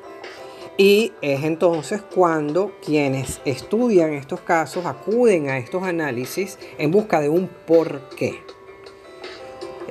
Y 0.78 1.12
es 1.22 1.42
entonces 1.44 2.02
cuando 2.02 2.72
quienes 2.84 3.40
estudian 3.44 4.12
estos 4.12 4.40
casos 4.40 4.84
acuden 4.84 5.48
a 5.48 5.58
estos 5.58 5.82
análisis 5.82 6.58
en 6.76 6.90
busca 6.90 7.20
de 7.20 7.30
un 7.30 7.48
porqué. 7.48 8.42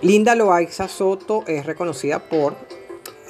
Linda 0.01 0.35
Loaiza 0.35 0.87
Soto 0.87 1.43
es 1.47 1.65
reconocida 1.65 2.19
por 2.19 2.55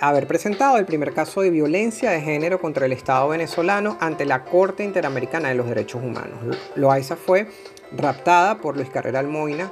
haber 0.02 0.28
presentado 0.28 0.78
el 0.78 0.86
primer 0.86 1.14
caso 1.14 1.42
de 1.42 1.50
violencia 1.50 2.12
de 2.12 2.20
género 2.20 2.60
contra 2.60 2.86
el 2.86 2.92
Estado 2.92 3.30
venezolano 3.30 3.98
ante 4.02 4.26
la 4.26 4.44
Corte 4.44 4.84
Interamericana 4.84 5.48
de 5.48 5.56
los 5.56 5.68
Derechos 5.68 6.04
Humanos. 6.04 6.58
Loaiza 6.76 7.16
fue 7.16 7.48
raptada 7.96 8.58
por 8.58 8.76
Luis 8.76 8.90
Carrera 8.90 9.20
Almoina 9.20 9.72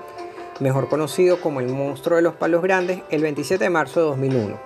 mejor 0.59 0.87
conocido 0.89 1.41
como 1.41 1.59
el 1.59 1.69
monstruo 1.69 2.17
de 2.17 2.21
los 2.21 2.35
palos 2.35 2.61
grandes, 2.61 3.01
el 3.09 3.21
27 3.21 3.63
de 3.63 3.69
marzo 3.69 3.99
de 3.99 4.05
2001. 4.07 4.59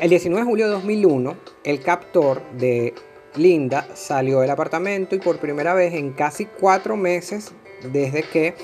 El 0.00 0.10
19 0.10 0.42
de 0.42 0.50
julio 0.50 0.66
de 0.66 0.72
2001, 0.72 1.36
el 1.62 1.80
captor 1.80 2.42
de 2.58 2.94
Linda 3.36 3.86
salió 3.94 4.40
del 4.40 4.50
apartamento 4.50 5.14
y 5.14 5.20
por 5.20 5.38
primera 5.38 5.72
vez 5.72 5.94
en 5.94 6.14
casi 6.14 6.46
cuatro 6.46 6.96
meses 6.96 7.52
desde 7.92 8.24
que 8.24 8.56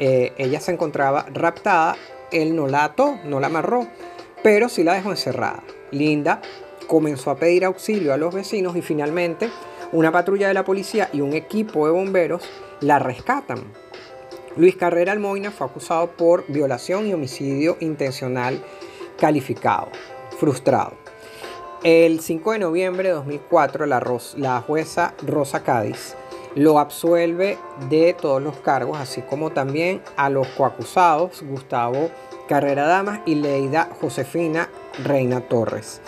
eh, 0.00 0.32
ella 0.38 0.58
se 0.58 0.72
encontraba 0.72 1.26
raptada, 1.32 1.96
él 2.32 2.56
no 2.56 2.66
la 2.66 2.82
ató, 2.82 3.16
no 3.24 3.38
la 3.38 3.46
amarró, 3.46 3.86
pero 4.42 4.68
sí 4.68 4.82
la 4.82 4.94
dejó 4.94 5.12
encerrada. 5.12 5.62
Linda 5.92 6.42
comenzó 6.88 7.30
a 7.30 7.36
pedir 7.36 7.64
auxilio 7.64 8.12
a 8.12 8.16
los 8.16 8.34
vecinos 8.34 8.74
y 8.74 8.82
finalmente 8.82 9.50
una 9.92 10.10
patrulla 10.10 10.48
de 10.48 10.54
la 10.54 10.64
policía 10.64 11.08
y 11.12 11.20
un 11.20 11.32
equipo 11.32 11.86
de 11.86 11.92
bomberos 11.92 12.42
la 12.80 12.98
rescatan. 12.98 13.72
Luis 14.56 14.74
Carrera 14.74 15.12
Almoina 15.12 15.52
fue 15.52 15.68
acusado 15.68 16.08
por 16.08 16.44
violación 16.48 17.06
y 17.06 17.14
homicidio 17.14 17.76
intencional 17.78 18.60
calificado, 19.16 19.90
frustrado. 20.38 20.92
El 21.82 22.20
5 22.20 22.52
de 22.52 22.58
noviembre 22.58 23.08
de 23.08 23.14
2004, 23.14 23.86
la, 23.86 24.64
jueza 24.66 25.14
Rosa 25.24 25.62
Cádiz 25.62 26.16
lo 26.54 26.78
absuelve 26.78 27.58
de 27.90 28.14
todos 28.14 28.42
los 28.42 28.56
cargos, 28.56 28.98
así 28.98 29.20
como 29.20 29.50
también 29.50 30.02
a 30.16 30.30
los 30.30 30.48
coacusados 30.48 31.42
Gustavo 31.42 32.10
Carrera 32.48 32.86
Damas 32.86 33.20
y 33.26 33.34
Leida 33.34 33.90
Josefina 34.00 34.70
Reina 35.04 35.42
Torres. 35.42 36.00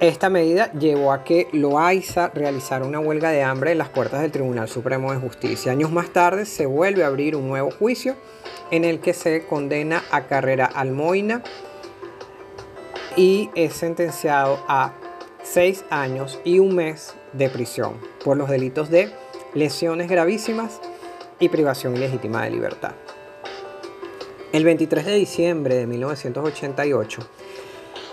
Esta 0.00 0.30
medida 0.30 0.70
llevó 0.74 1.12
a 1.12 1.24
que 1.24 1.48
Loaiza 1.52 2.28
realizara 2.28 2.84
una 2.84 3.00
huelga 3.00 3.30
de 3.30 3.42
hambre 3.42 3.72
en 3.72 3.78
las 3.78 3.88
puertas 3.88 4.20
del 4.20 4.30
Tribunal 4.30 4.68
Supremo 4.68 5.12
de 5.12 5.18
Justicia. 5.18 5.72
Años 5.72 5.90
más 5.90 6.12
tarde 6.12 6.46
se 6.46 6.66
vuelve 6.66 7.02
a 7.02 7.08
abrir 7.08 7.34
un 7.34 7.48
nuevo 7.48 7.72
juicio 7.72 8.14
en 8.70 8.84
el 8.84 9.00
que 9.00 9.12
se 9.12 9.44
condena 9.46 10.04
a 10.12 10.28
Carrera 10.28 10.66
Almoina 10.66 11.42
y 13.18 13.50
es 13.56 13.74
sentenciado 13.74 14.60
a 14.68 14.92
seis 15.42 15.84
años 15.90 16.38
y 16.44 16.60
un 16.60 16.76
mes 16.76 17.16
de 17.32 17.50
prisión 17.50 17.94
por 18.24 18.36
los 18.36 18.48
delitos 18.48 18.90
de 18.90 19.12
lesiones 19.54 20.08
gravísimas 20.08 20.80
y 21.40 21.48
privación 21.48 21.96
ilegítima 21.96 22.44
de 22.44 22.50
libertad. 22.50 22.92
El 24.52 24.62
23 24.62 25.04
de 25.04 25.14
diciembre 25.16 25.74
de 25.74 25.88
1988, 25.88 27.20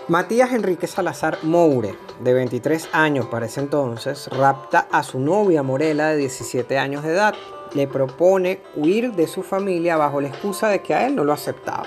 Matías 0.08 0.52
Enrique 0.52 0.88
Salazar 0.88 1.38
Moure, 1.42 1.94
de 2.20 2.34
23 2.34 2.88
años 2.92 3.26
para 3.26 3.46
ese 3.46 3.60
entonces, 3.60 4.28
rapta 4.28 4.88
a 4.90 5.04
su 5.04 5.20
novia 5.20 5.62
Morela 5.62 6.08
de 6.08 6.16
17 6.16 6.78
años 6.78 7.04
de 7.04 7.12
edad. 7.12 7.34
Le 7.74 7.86
propone 7.86 8.60
huir 8.74 9.12
de 9.12 9.28
su 9.28 9.44
familia 9.44 9.96
bajo 9.96 10.20
la 10.20 10.28
excusa 10.28 10.68
de 10.68 10.82
que 10.82 10.94
a 10.94 11.06
él 11.06 11.14
no 11.14 11.22
lo 11.22 11.32
aceptaba. 11.32 11.86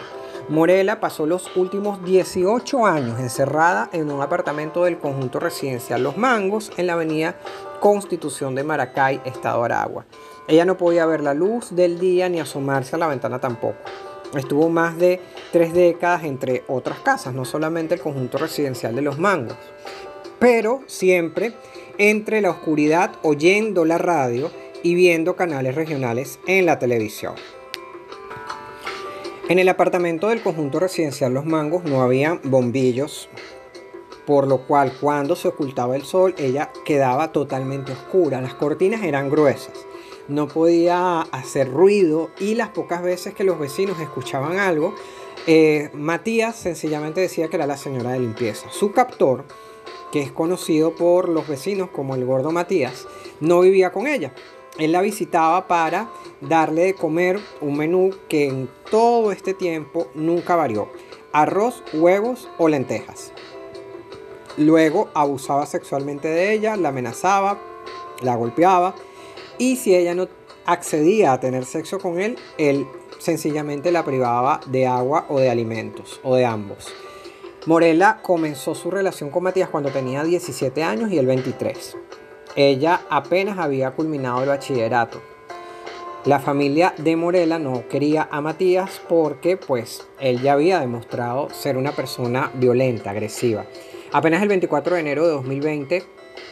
Morela 0.49 0.99
pasó 0.99 1.27
los 1.27 1.55
últimos 1.55 2.03
18 2.03 2.87
años 2.87 3.19
encerrada 3.19 3.87
en 3.93 4.09
un 4.09 4.19
apartamento 4.19 4.83
del 4.83 4.97
conjunto 4.97 5.39
residencial 5.39 6.01
Los 6.01 6.17
Mangos 6.17 6.71
en 6.75 6.87
la 6.87 6.93
avenida 6.93 7.35
Constitución 7.79 8.55
de 8.55 8.63
Maracay, 8.63 9.21
Estado 9.25 9.63
Aragua. 9.63 10.07
Ella 10.47 10.65
no 10.65 10.75
podía 10.75 11.05
ver 11.05 11.21
la 11.21 11.35
luz 11.35 11.75
del 11.75 11.99
día 11.99 12.29
ni 12.29 12.39
asomarse 12.39 12.95
a 12.95 12.99
la 12.99 13.07
ventana 13.07 13.39
tampoco. 13.39 13.77
Estuvo 14.35 14.69
más 14.69 14.97
de 14.97 15.21
tres 15.51 15.71
décadas 15.71 16.23
entre 16.23 16.63
otras 16.67 16.97
casas, 16.99 17.35
no 17.35 17.45
solamente 17.45 17.93
el 17.93 18.01
conjunto 18.01 18.39
residencial 18.39 18.95
de 18.95 19.03
Los 19.03 19.19
Mangos, 19.19 19.57
pero 20.39 20.81
siempre 20.87 21.53
entre 21.99 22.41
la 22.41 22.49
oscuridad 22.49 23.11
oyendo 23.21 23.85
la 23.85 23.99
radio 23.99 24.49
y 24.81 24.95
viendo 24.95 25.35
canales 25.35 25.75
regionales 25.75 26.39
en 26.47 26.65
la 26.65 26.79
televisión. 26.79 27.35
En 29.49 29.59
el 29.59 29.67
apartamento 29.67 30.29
del 30.29 30.41
conjunto 30.41 30.79
residencial 30.79 31.33
Los 31.33 31.45
Mangos 31.45 31.83
no 31.83 32.01
había 32.01 32.39
bombillos, 32.43 33.29
por 34.25 34.47
lo 34.47 34.65
cual 34.65 34.93
cuando 35.01 35.35
se 35.35 35.49
ocultaba 35.49 35.95
el 35.95 36.03
sol 36.03 36.35
ella 36.37 36.71
quedaba 36.85 37.31
totalmente 37.31 37.91
oscura. 37.91 38.41
Las 38.41 38.53
cortinas 38.53 39.03
eran 39.03 39.29
gruesas 39.29 39.73
no 40.29 40.47
podía 40.47 41.21
hacer 41.21 41.71
ruido 41.71 42.29
y 42.39 42.55
las 42.55 42.69
pocas 42.69 43.01
veces 43.01 43.33
que 43.33 43.43
los 43.43 43.59
vecinos 43.59 43.99
escuchaban 43.99 44.59
algo, 44.59 44.95
eh, 45.47 45.89
Matías 45.93 46.55
sencillamente 46.55 47.19
decía 47.19 47.49
que 47.49 47.57
era 47.57 47.67
la 47.67 47.77
señora 47.77 48.11
de 48.11 48.19
limpieza. 48.19 48.69
Su 48.71 48.91
captor, 48.91 49.45
que 50.11 50.21
es 50.21 50.31
conocido 50.31 50.95
por 50.95 51.27
los 51.27 51.47
vecinos 51.47 51.89
como 51.89 52.15
el 52.15 52.25
gordo 52.25 52.51
Matías, 52.51 53.07
no 53.39 53.61
vivía 53.61 53.91
con 53.91 54.07
ella. 54.07 54.33
Él 54.77 54.91
la 54.91 55.01
visitaba 55.01 55.67
para 55.67 56.09
darle 56.41 56.83
de 56.83 56.93
comer 56.93 57.39
un 57.61 57.77
menú 57.77 58.11
que 58.27 58.47
en 58.47 58.69
todo 58.89 59.31
este 59.31 59.53
tiempo 59.53 60.07
nunca 60.13 60.55
varió. 60.55 60.89
Arroz, 61.33 61.83
huevos 61.93 62.49
o 62.57 62.69
lentejas. 62.69 63.33
Luego 64.57 65.09
abusaba 65.13 65.65
sexualmente 65.65 66.27
de 66.27 66.53
ella, 66.53 66.75
la 66.75 66.89
amenazaba, 66.89 67.59
la 68.21 68.35
golpeaba 68.35 68.95
y 69.57 69.75
si 69.75 69.95
ella 69.95 70.15
no 70.15 70.27
accedía 70.65 71.33
a 71.33 71.39
tener 71.39 71.65
sexo 71.65 71.99
con 71.99 72.19
él, 72.19 72.37
él 72.57 72.87
sencillamente 73.17 73.91
la 73.91 74.05
privaba 74.05 74.61
de 74.67 74.87
agua 74.87 75.25
o 75.29 75.39
de 75.39 75.49
alimentos, 75.49 76.19
o 76.23 76.35
de 76.35 76.45
ambos. 76.45 76.87
Morela 77.65 78.19
comenzó 78.21 78.73
su 78.73 78.89
relación 78.89 79.29
con 79.29 79.43
Matías 79.43 79.69
cuando 79.69 79.91
tenía 79.91 80.23
17 80.23 80.81
años 80.83 81.11
y 81.11 81.17
él 81.17 81.25
23. 81.25 81.97
Ella 82.61 83.03
apenas 83.09 83.57
había 83.57 83.91
culminado 83.91 84.43
el 84.43 84.49
bachillerato. 84.49 85.21
La 86.25 86.41
familia 86.41 86.93
de 86.97 87.15
Morela 87.15 87.57
no 87.57 87.87
quería 87.87 88.27
a 88.29 88.41
Matías 88.41 89.01
porque 89.07 89.55
pues 89.55 90.05
él 90.19 90.41
ya 90.41 90.51
había 90.51 90.81
demostrado 90.81 91.49
ser 91.51 91.77
una 91.77 91.93
persona 91.93 92.51
violenta, 92.55 93.11
agresiva. 93.11 93.63
Apenas 94.11 94.41
el 94.41 94.49
24 94.49 94.95
de 94.95 94.99
enero 94.99 95.25
de 95.25 95.31
2020 95.35 96.03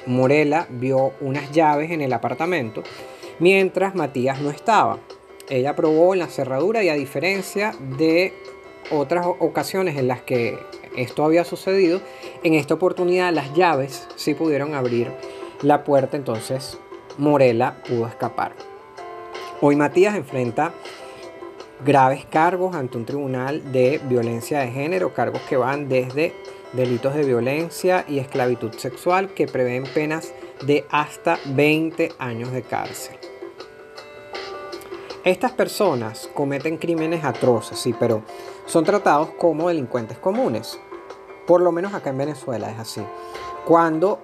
Morela 0.06 0.68
vio 0.70 1.12
unas 1.20 1.52
llaves 1.52 1.92
en 1.92 2.00
el 2.00 2.14
apartamento 2.14 2.84
mientras 3.40 3.94
Matías 3.94 4.40
no 4.40 4.50
estaba. 4.50 5.00
Ella 5.50 5.76
probó 5.76 6.14
en 6.14 6.20
la 6.20 6.28
cerradura 6.28 6.86
y 6.86 6.88
a 6.88 6.94
diferencia 6.94 7.76
de 7.98 8.32
otras 8.92 9.26
ocasiones 9.26 9.98
en 9.98 10.08
las 10.08 10.22
que 10.22 10.58
esto 10.96 11.26
había 11.26 11.44
sucedido, 11.44 12.00
en 12.44 12.54
esta 12.54 12.76
oportunidad 12.76 13.34
las 13.34 13.54
llaves 13.54 14.08
sí 14.16 14.36
pudieron 14.36 14.74
abrir 14.74 15.12
la 15.62 15.84
puerta, 15.84 16.18
entonces 16.18 16.78
Morela 17.18 17.78
pudo 17.88 18.08
escapar. 18.08 18.54
Hoy 19.62 19.76
Matías 19.76 20.16
enfrenta 20.16 20.72
graves 21.84 22.26
cargos 22.26 22.76
ante 22.76 22.98
un 22.98 23.06
tribunal 23.06 23.72
de 23.72 24.00
violencia 24.04 24.60
de 24.60 24.68
género, 24.68 25.14
cargos 25.14 25.42
que 25.42 25.58
van 25.58 25.90
desde 25.90 26.34
delitos 26.74 27.16
de 27.16 27.24
violencia 27.24 28.06
y 28.08 28.20
esclavitud 28.20 28.74
sexual 28.74 29.34
que 29.34 29.48
prevén 29.48 29.84
penas 29.84 30.34
de 30.66 30.86
hasta 30.90 31.40
20 31.46 32.14
años 32.20 32.52
de 32.52 32.64
cárcel. 32.64 33.18
Estas 35.24 35.52
personas 35.52 36.30
cometen 36.34 36.78
crímenes 36.78 37.24
atroces, 37.24 37.80
sí, 37.80 37.94
pero 38.00 38.24
son 38.66 38.86
tratados 38.86 39.32
como 39.32 39.68
delincuentes 39.68 40.18
comunes. 40.18 40.80
Por 41.46 41.62
lo 41.62 41.72
menos 41.72 41.94
acá 41.94 42.12
en 42.12 42.18
Venezuela 42.18 42.72
es 42.72 42.80
así. 42.80 43.02
Cuando 43.66 44.22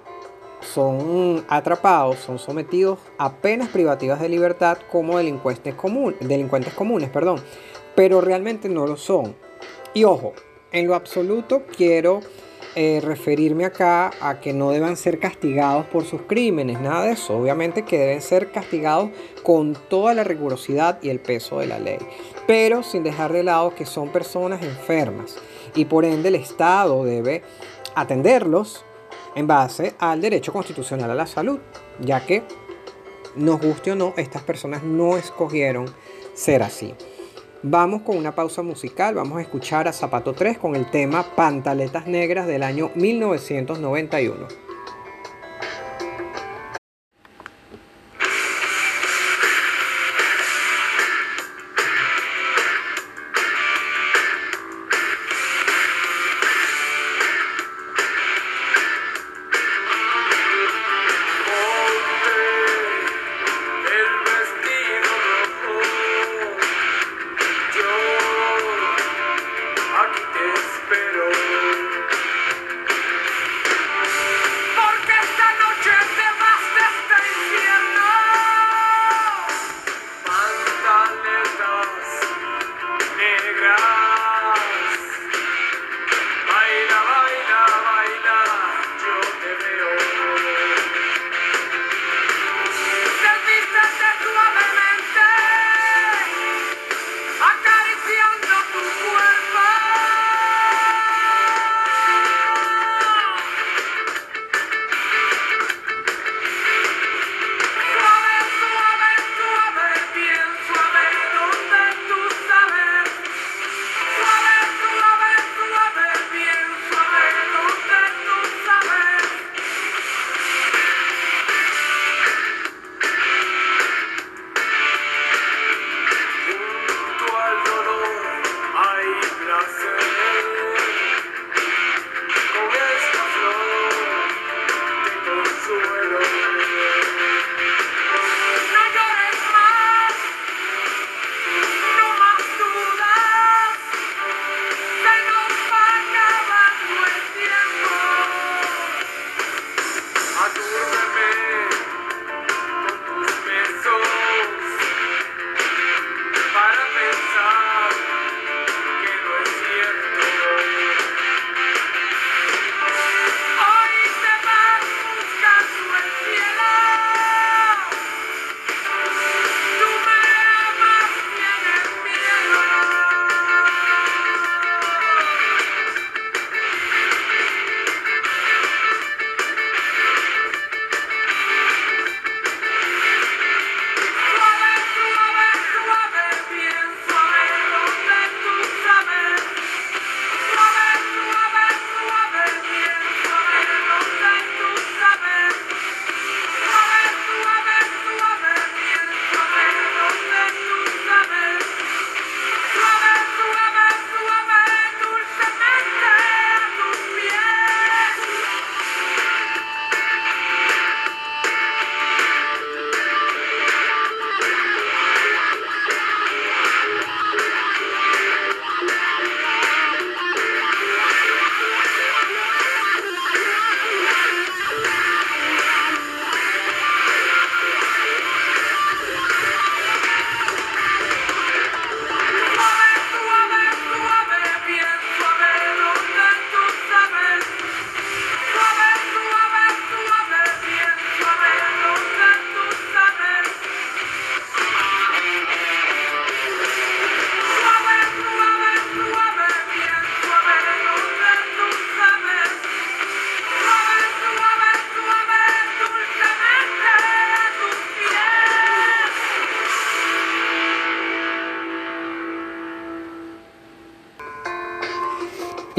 son 0.72 1.44
atrapados, 1.48 2.18
son 2.18 2.38
sometidos 2.38 2.98
a 3.18 3.32
penas 3.36 3.68
privativas 3.68 4.20
de 4.20 4.28
libertad 4.28 4.78
como 4.90 5.18
delincuentes, 5.18 5.74
delincuentes 6.20 6.74
comunes, 6.74 7.10
perdón, 7.10 7.40
pero 7.94 8.20
realmente 8.20 8.68
no 8.68 8.86
lo 8.86 8.96
son. 8.96 9.34
Y 9.92 10.04
ojo, 10.04 10.32
en 10.72 10.86
lo 10.86 10.94
absoluto 10.94 11.62
quiero 11.76 12.20
eh, 12.76 13.00
referirme 13.04 13.64
acá 13.64 14.10
a 14.20 14.40
que 14.40 14.52
no 14.52 14.72
deban 14.72 14.96
ser 14.96 15.20
castigados 15.20 15.86
por 15.86 16.04
sus 16.04 16.22
crímenes, 16.22 16.80
nada 16.80 17.04
de 17.04 17.12
eso. 17.12 17.38
Obviamente 17.38 17.84
que 17.84 17.98
deben 17.98 18.20
ser 18.20 18.50
castigados 18.50 19.10
con 19.44 19.74
toda 19.88 20.12
la 20.14 20.24
rigurosidad 20.24 21.00
y 21.00 21.10
el 21.10 21.20
peso 21.20 21.60
de 21.60 21.66
la 21.66 21.78
ley, 21.78 21.98
pero 22.48 22.82
sin 22.82 23.04
dejar 23.04 23.32
de 23.32 23.44
lado 23.44 23.74
que 23.76 23.86
son 23.86 24.08
personas 24.08 24.62
enfermas 24.62 25.36
y 25.76 25.84
por 25.84 26.04
ende 26.04 26.28
el 26.30 26.34
Estado 26.34 27.04
debe 27.04 27.42
atenderlos 27.94 28.84
en 29.34 29.46
base 29.46 29.94
al 29.98 30.20
derecho 30.20 30.52
constitucional 30.52 31.10
a 31.10 31.14
la 31.14 31.26
salud, 31.26 31.58
ya 32.00 32.24
que 32.24 32.42
nos 33.36 33.60
guste 33.60 33.92
o 33.92 33.96
no, 33.96 34.14
estas 34.16 34.42
personas 34.42 34.82
no 34.82 35.16
escogieron 35.16 35.86
ser 36.34 36.62
así. 36.62 36.94
Vamos 37.62 38.02
con 38.02 38.16
una 38.16 38.34
pausa 38.34 38.62
musical, 38.62 39.14
vamos 39.14 39.38
a 39.38 39.42
escuchar 39.42 39.88
a 39.88 39.92
Zapato 39.92 40.34
3 40.34 40.58
con 40.58 40.76
el 40.76 40.90
tema 40.90 41.24
Pantaletas 41.34 42.06
Negras 42.06 42.46
del 42.46 42.62
año 42.62 42.90
1991. 42.94 44.63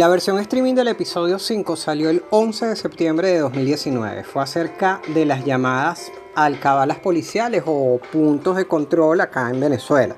La 0.06 0.10
versión 0.10 0.38
streaming 0.38 0.76
del 0.76 0.90
episodio 0.90 1.40
5 1.40 1.76
salió 1.76 2.12
el 2.12 2.24
11 2.30 2.68
de 2.68 2.76
septiembre 2.76 3.30
de 3.30 3.40
2019. 3.40 4.24
Fue 4.24 4.44
acerca 4.44 5.02
de 5.08 5.26
las 5.26 5.44
llamadas 5.44 6.12
alcabalas 6.36 7.00
policiales 7.00 7.64
o 7.66 8.00
puntos 8.12 8.56
de 8.56 8.68
control 8.68 9.22
acá 9.22 9.50
en 9.50 9.60
Venezuela. 9.60 10.16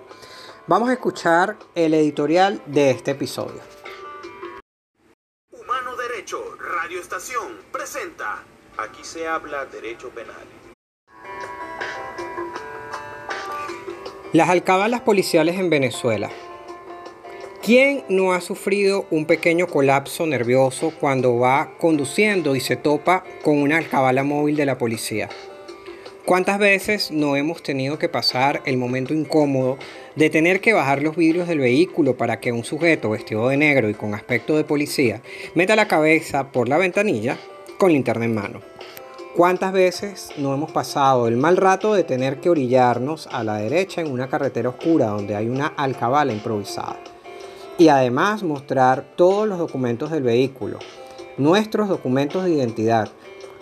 Vamos 0.68 0.90
a 0.90 0.92
escuchar 0.92 1.56
el 1.74 1.94
editorial 1.94 2.62
de 2.66 2.92
este 2.92 3.12
episodio. 3.12 3.62
Humano 5.52 5.96
Derecho, 5.96 6.44
Radio 6.60 7.00
Estación, 7.00 7.56
presenta. 7.72 8.44
Aquí 8.78 9.06
se 9.06 9.26
habla 9.26 9.64
derecho 9.68 10.10
penal. 10.10 10.36
Las 14.34 14.50
alcabalas 14.50 15.00
policiales 15.00 15.58
en 15.58 15.70
Venezuela. 15.70 16.30
¿Quién 17.68 18.06
no 18.08 18.32
ha 18.32 18.40
sufrido 18.40 19.08
un 19.12 19.26
pequeño 19.26 19.68
colapso 19.68 20.26
nervioso 20.26 20.94
cuando 21.02 21.38
va 21.38 21.74
conduciendo 21.78 22.56
y 22.56 22.62
se 22.62 22.78
topa 22.78 23.26
con 23.44 23.62
una 23.62 23.76
alcabala 23.76 24.24
móvil 24.24 24.56
de 24.56 24.66
la 24.66 24.78
policía? 24.78 25.28
¿Cuántas 26.24 26.60
veces 26.60 27.12
no 27.12 27.36
hemos 27.36 27.62
tenido 27.62 28.00
que 28.00 28.08
pasar 28.08 28.62
el 28.64 28.78
momento 28.78 29.14
incómodo 29.14 29.78
de 30.16 30.30
tener 30.30 30.62
que 30.62 30.72
bajar 30.72 31.02
los 31.02 31.18
vidrios 31.18 31.50
del 31.50 31.60
vehículo 31.60 32.16
para 32.16 32.40
que 32.40 32.54
un 32.54 32.64
sujeto 32.64 33.10
vestido 33.10 33.50
de 33.50 33.58
negro 33.58 33.90
y 33.90 33.96
con 33.96 34.14
aspecto 34.14 34.56
de 34.56 34.64
policía 34.64 35.22
meta 35.54 35.76
la 35.76 35.90
cabeza 35.90 36.54
por 36.54 36.70
la 36.70 36.78
ventanilla 36.78 37.38
con 37.78 37.92
linterna 37.92 38.24
en 38.24 38.34
mano? 38.34 38.62
¿Cuántas 39.36 39.74
veces 39.74 40.30
no 40.38 40.54
hemos 40.54 40.72
pasado 40.72 41.28
el 41.28 41.36
mal 41.36 41.58
rato 41.58 41.94
de 41.94 42.06
tener 42.06 42.40
que 42.40 42.50
orillarnos 42.50 43.28
a 43.30 43.44
la 43.44 43.58
derecha 43.58 44.00
en 44.00 44.10
una 44.10 44.30
carretera 44.30 44.70
oscura 44.70 45.08
donde 45.08 45.36
hay 45.36 45.50
una 45.50 45.68
alcabala 45.68 46.32
improvisada? 46.32 46.98
Y 47.78 47.90
además 47.90 48.44
mostrar 48.44 49.14
todos 49.16 49.48
los 49.48 49.60
documentos 49.60 50.10
del 50.12 50.24
vehículo, 50.24 50.80
nuestros 51.38 51.90
documentos 51.90 52.44
de 52.44 52.52
identidad, 52.52 53.10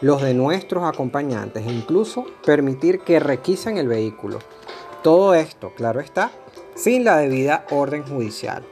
los 0.01 0.21
de 0.21 0.33
nuestros 0.33 0.83
acompañantes 0.85 1.65
e 1.65 1.71
incluso 1.71 2.25
permitir 2.45 2.99
que 2.99 3.19
requisen 3.19 3.77
el 3.77 3.87
vehículo. 3.87 4.39
Todo 5.03 5.33
esto, 5.35 5.73
claro 5.75 5.99
está, 5.99 6.31
sin 6.75 7.03
la 7.03 7.17
debida 7.17 7.65
orden 7.69 8.03
judicial. 8.03 8.63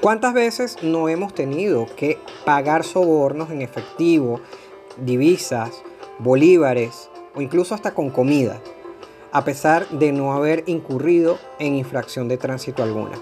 ¿Cuántas 0.00 0.34
veces 0.34 0.76
no 0.82 1.08
hemos 1.08 1.34
tenido 1.34 1.86
que 1.96 2.18
pagar 2.44 2.84
sobornos 2.84 3.50
en 3.50 3.62
efectivo, 3.62 4.40
divisas, 4.98 5.82
bolívares 6.18 7.08
o 7.34 7.40
incluso 7.40 7.74
hasta 7.74 7.94
con 7.94 8.10
comida, 8.10 8.60
a 9.32 9.44
pesar 9.44 9.88
de 9.88 10.12
no 10.12 10.34
haber 10.34 10.64
incurrido 10.66 11.38
en 11.58 11.74
infracción 11.74 12.28
de 12.28 12.36
tránsito 12.36 12.82
alguna? 12.82 13.18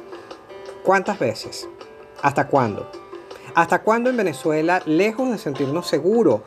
¿Cuántas 0.83 1.21
veces? 1.21 1.69
¿Hasta 2.23 2.49
cuándo? 2.49 2.91
¿Hasta 3.55 3.83
cuándo 3.83 4.11
en 4.11 4.17
Venezuela, 4.17 4.83
lejos 4.85 5.31
de 5.31 5.39
sentirnos 5.39 5.87
seguros 5.87 6.41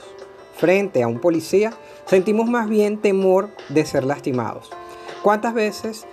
frente 0.58 1.04
a 1.04 1.08
un 1.08 1.22
policía, 1.22 1.72
sentimos 2.06 2.50
más 2.50 2.68
bien 2.68 3.00
temor 3.00 3.50
de 3.70 3.86
ser 3.86 4.04
lastimados? 4.04 4.72
¿Cuántas 5.24 5.54
veces 5.54 6.06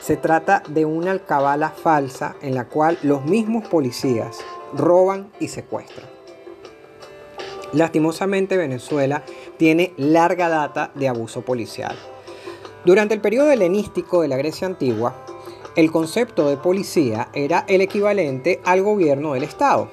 se 0.00 0.16
trata 0.16 0.62
de 0.68 0.84
una 0.84 1.10
alcabala 1.10 1.70
falsa 1.70 2.36
en 2.40 2.54
la 2.54 2.68
cual 2.68 2.98
los 3.02 3.24
mismos 3.24 3.66
policías 3.66 4.38
roban 4.72 5.32
y 5.40 5.48
secuestran? 5.48 6.06
Lastimosamente 7.72 8.56
Venezuela 8.56 9.24
tiene 9.56 9.92
larga 9.96 10.48
data 10.48 10.92
de 10.94 11.08
abuso 11.08 11.42
policial. 11.42 11.96
Durante 12.84 13.14
el 13.14 13.20
periodo 13.20 13.50
helenístico 13.50 14.22
de 14.22 14.28
la 14.28 14.36
Grecia 14.36 14.68
antigua, 14.68 15.16
el 15.76 15.92
concepto 15.92 16.48
de 16.48 16.56
policía 16.56 17.28
era 17.34 17.66
el 17.68 17.82
equivalente 17.82 18.60
al 18.64 18.82
gobierno 18.82 19.34
del 19.34 19.42
Estado. 19.42 19.90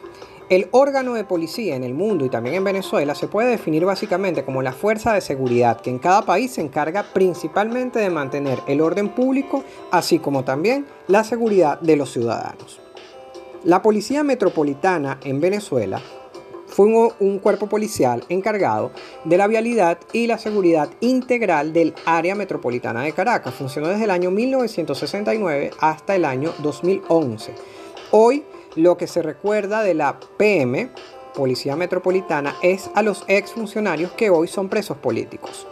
El 0.50 0.70
órgano 0.72 1.14
de 1.14 1.26
policía 1.26 1.76
en 1.76 1.84
el 1.84 1.94
mundo 1.94 2.26
y 2.26 2.30
también 2.30 2.56
en 2.56 2.64
Venezuela 2.64 3.16
se 3.16 3.28
puede 3.28 3.50
definir 3.50 3.84
básicamente 3.84 4.46
como 4.46 4.62
la 4.62 4.72
fuerza 4.72 5.14
de 5.14 5.20
seguridad 5.20 5.82
que 5.82 5.90
en 5.90 6.00
cada 6.00 6.22
país 6.22 6.54
se 6.54 6.62
encarga 6.62 7.04
principalmente 7.14 8.00
de 8.00 8.10
mantener 8.10 8.60
el 8.68 8.80
orden 8.80 9.10
público, 9.10 9.64
así 9.92 10.20
como 10.20 10.46
también 10.46 10.86
la 11.08 11.26
seguridad 11.26 11.80
de 11.82 11.98
los 11.98 12.12
ciudadanos. 12.12 12.80
La 13.66 13.82
Policía 13.82 14.24
Metropolitana 14.24 15.20
en 15.24 15.42
Venezuela 15.42 16.02
fue 16.74 16.88
un, 16.88 17.38
cuerpo 17.38 17.68
policial 17.68 18.24
encargado 18.30 18.92
de 19.26 19.38
la 19.38 19.46
vialidad 19.46 20.00
y 20.12 20.26
la 20.26 20.40
seguridad 20.40 20.90
integral 21.02 21.72
del 21.72 21.94
área 22.06 22.34
metropolitana 22.34 23.04
de 23.04 23.12
Caracas. 23.12 23.54
Funcionó 23.54 23.90
desde 23.90 24.06
el 24.06 24.10
año 24.10 24.32
1969 24.32 25.70
hasta 25.80 26.16
el 26.16 26.26
año 26.26 26.52
2011. 26.64 27.54
Hoy 28.10 28.44
lo 28.76 28.98
que 28.98 29.06
se 29.06 29.22
recuerda 29.22 29.84
de 29.84 29.94
la 29.94 30.20
PM, 30.38 30.90
Policía 31.36 31.76
Metropolitana, 31.76 32.56
es 32.64 32.90
a 32.96 33.04
los 33.04 33.24
exfuncionarios 33.28 34.12
que 34.14 34.32
hoy 34.32 34.48
son 34.48 34.68
presos 34.68 34.98
políticos. 34.98 35.68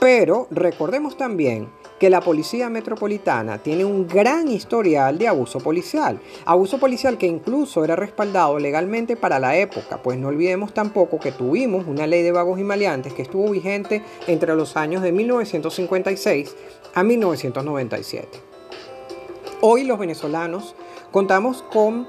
Pero 0.00 0.46
recordemos 0.50 1.18
también 1.18 1.68
que 1.98 2.10
la 2.10 2.20
Policía 2.20 2.68
Metropolitana 2.70 3.58
tiene 3.58 3.84
un 3.84 4.06
gran 4.06 4.48
historial 4.48 5.18
de 5.18 5.28
abuso 5.28 5.58
policial. 5.58 6.20
Abuso 6.44 6.78
policial 6.78 7.18
que 7.18 7.26
incluso 7.26 7.84
era 7.84 7.96
respaldado 7.96 8.58
legalmente 8.58 9.16
para 9.16 9.38
la 9.38 9.56
época, 9.56 10.02
pues 10.02 10.18
no 10.18 10.28
olvidemos 10.28 10.72
tampoco 10.72 11.18
que 11.18 11.32
tuvimos 11.32 11.86
una 11.86 12.06
ley 12.06 12.22
de 12.22 12.32
vagos 12.32 12.60
y 12.60 12.64
maleantes 12.64 13.12
que 13.12 13.22
estuvo 13.22 13.50
vigente 13.50 14.02
entre 14.26 14.54
los 14.54 14.76
años 14.76 15.02
de 15.02 15.12
1956 15.12 16.54
a 16.94 17.02
1997. 17.02 18.38
Hoy 19.60 19.84
los 19.84 19.98
venezolanos 19.98 20.76
contamos 21.10 21.62
con 21.62 22.06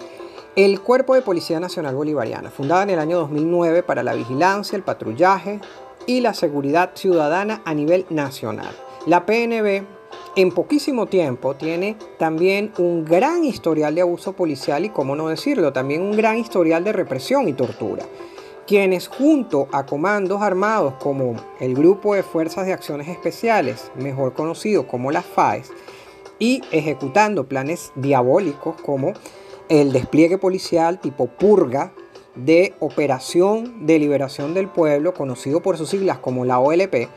el 0.56 0.82
Cuerpo 0.82 1.15
de 1.15 1.21
Policía 1.21 1.60
Nacional 1.60 1.95
Bolivariana, 1.95 2.52
fundada 2.52 2.84
en 2.84 2.91
el 2.91 2.99
año 2.99 3.17
2009 3.19 3.82
para 3.82 4.04
la 4.04 4.13
vigilancia, 4.13 4.75
el 4.75 4.84
patrullaje 4.84 5.62
y 6.06 6.21
la 6.21 6.34
seguridad 6.34 6.91
ciudadana 6.95 7.62
a 7.65 7.73
nivel 7.73 8.06
nacional. 8.10 8.75
La 9.05 9.25
PNB 9.25 9.83
en 10.35 10.51
poquísimo 10.51 11.05
tiempo 11.05 11.55
tiene 11.55 11.95
también 12.17 12.73
un 12.77 13.05
gran 13.05 13.45
historial 13.45 13.95
de 13.95 14.01
abuso 14.01 14.33
policial 14.33 14.83
y, 14.83 14.89
cómo 14.89 15.15
no 15.15 15.29
decirlo, 15.29 15.71
también 15.71 16.01
un 16.01 16.17
gran 16.17 16.38
historial 16.38 16.83
de 16.83 16.91
represión 16.91 17.47
y 17.47 17.53
tortura, 17.53 18.05
quienes 18.67 19.07
junto 19.07 19.69
a 19.71 19.85
comandos 19.85 20.41
armados 20.41 20.95
como 20.95 21.35
el 21.62 21.75
Grupo 21.75 22.13
de 22.13 22.23
Fuerzas 22.23 22.65
de 22.65 22.73
Acciones 22.73 23.07
Especiales, 23.07 23.89
mejor 23.95 24.33
conocido 24.33 24.85
como 24.85 25.12
las 25.12 25.25
FAES, 25.25 25.71
y 26.38 26.62
ejecutando 26.71 27.47
planes 27.47 27.91
diabólicos 27.95 28.75
como 28.81 29.13
el 29.69 29.93
despliegue 29.93 30.38
policial 30.38 30.99
tipo 30.99 31.27
purga 31.27 31.93
de 32.35 32.73
Operación 32.79 33.85
de 33.85 33.97
Liberación 33.97 34.53
del 34.53 34.67
Pueblo, 34.67 35.13
conocido 35.13 35.62
por 35.62 35.77
sus 35.77 35.89
siglas 35.89 36.19
como 36.19 36.45
la 36.45 36.59
OLP, 36.59 37.09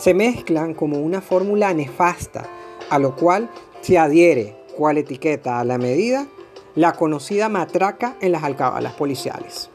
se 0.00 0.14
mezclan 0.14 0.72
como 0.72 0.98
una 0.98 1.20
fórmula 1.20 1.74
nefasta, 1.74 2.48
a 2.88 2.98
lo 2.98 3.14
cual 3.14 3.50
se 3.82 3.98
adhiere 3.98 4.56
cual 4.76 4.96
etiqueta 4.96 5.60
a 5.60 5.64
la 5.64 5.76
medida 5.76 6.26
la 6.74 6.92
conocida 6.92 7.50
matraca 7.50 8.16
en 8.22 8.32
las 8.32 8.42
alcabalas 8.42 8.94
policiales. 8.94 9.68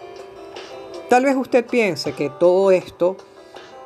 Tal 1.09 1.25
vez 1.25 1.35
usted 1.35 1.63
piense 1.67 2.13
que 2.13 2.31
todo 2.31 2.71
esto 2.71 3.17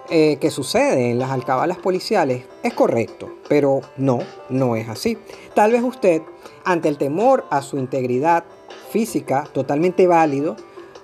eh, 0.10 0.38
que 0.40 0.50
sucede 0.50 1.12
en 1.12 1.20
las 1.20 1.32
alcabalas 1.32 1.78
policiales 1.78 2.46
es 2.64 2.74
correcto, 2.74 3.30
pero 3.50 3.82
no, 3.98 4.20
no 4.48 4.78
es 4.78 4.88
así. 4.88 5.18
Tal 5.54 5.74
vez 5.74 5.84
usted, 5.84 6.22
ante 6.64 6.88
el 6.88 6.98
temor 6.98 7.46
a 7.50 7.62
su 7.62 7.78
integridad 7.78 8.46
física 8.92 9.44
totalmente 9.52 10.08
válido, 10.08 10.56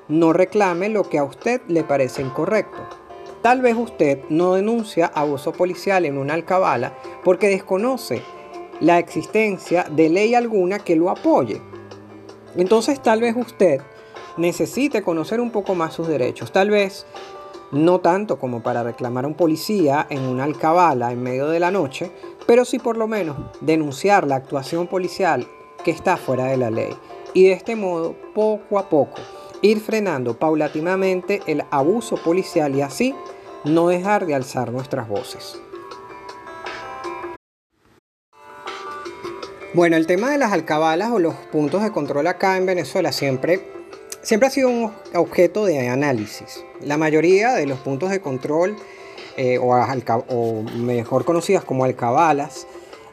no 0.08 0.32
reclame 0.32 0.88
lo 0.88 1.10
que 1.10 1.18
a 1.18 1.26
usted 1.26 1.62
le 1.68 1.84
parece 1.84 2.22
incorrecto. 2.22 3.05
Tal 3.46 3.62
vez 3.62 3.76
usted 3.78 4.22
no 4.30 4.56
denuncia 4.56 5.06
abuso 5.06 5.52
policial 5.52 6.06
en 6.06 6.18
una 6.18 6.34
alcabala 6.34 6.98
porque 7.24 7.48
desconoce 7.48 8.24
la 8.80 8.98
existencia 8.98 9.84
de 9.84 10.10
ley 10.10 10.34
alguna 10.34 10.80
que 10.80 10.96
lo 10.96 11.12
apoye. 11.12 11.62
Entonces 12.56 13.04
tal 13.04 13.22
vez 13.22 13.36
usted 13.38 13.82
necesite 14.38 15.04
conocer 15.04 15.40
un 15.40 15.52
poco 15.52 15.76
más 15.76 15.94
sus 15.94 16.08
derechos. 16.08 16.52
Tal 16.52 16.72
vez 16.72 17.06
no 17.72 18.00
tanto 18.00 18.40
como 18.40 18.64
para 18.64 18.82
reclamar 18.82 19.26
a 19.26 19.28
un 19.28 19.36
policía 19.36 20.08
en 20.10 20.24
una 20.24 20.44
alcabala 20.44 21.12
en 21.12 21.22
medio 21.22 21.48
de 21.50 21.60
la 21.60 21.70
noche, 21.70 22.12
pero 22.48 22.66
sí 22.66 22.80
por 22.80 22.98
lo 22.98 23.08
menos 23.08 23.38
denunciar 23.62 24.26
la 24.26 24.38
actuación 24.38 24.88
policial 24.88 25.48
que 25.84 25.92
está 25.92 26.18
fuera 26.18 26.46
de 26.46 26.58
la 26.58 26.72
ley. 26.72 26.98
Y 27.36 27.44
de 27.44 27.52
este 27.52 27.76
modo, 27.76 28.16
poco 28.34 28.80
a 28.80 28.90
poco, 28.90 29.22
ir 29.62 29.82
frenando 29.82 30.40
paulatinamente 30.40 31.44
el 31.46 31.64
abuso 31.70 32.16
policial 32.18 32.74
y 32.76 32.82
así 32.82 33.14
no 33.66 33.88
dejar 33.88 34.26
de 34.26 34.36
alzar 34.36 34.72
nuestras 34.72 35.08
voces. 35.08 35.60
Bueno, 39.74 39.98
el 39.98 40.08
tema 40.08 40.30
de 40.30 40.38
las 40.38 40.54
alcabalas 40.54 41.12
o 41.12 41.20
los 41.20 41.36
puntos 41.52 41.84
de 41.84 41.92
control 41.92 42.28
acá 42.28 42.56
en 42.56 42.66
Venezuela 42.66 43.12
siempre, 43.12 43.60
siempre 44.22 44.48
ha 44.48 44.50
sido 44.50 44.70
un 44.70 44.94
objeto 45.14 45.66
de 45.66 45.90
análisis. 45.90 46.64
La 46.80 46.96
mayoría 46.96 47.52
de 47.54 47.66
los 47.66 47.80
puntos 47.80 48.10
de 48.10 48.22
control, 48.22 48.78
eh, 49.36 49.60
o, 49.60 50.64
mejor 50.78 51.26
conocidas 51.26 51.66
como 51.66 51.84
alcabalas, 51.84 52.68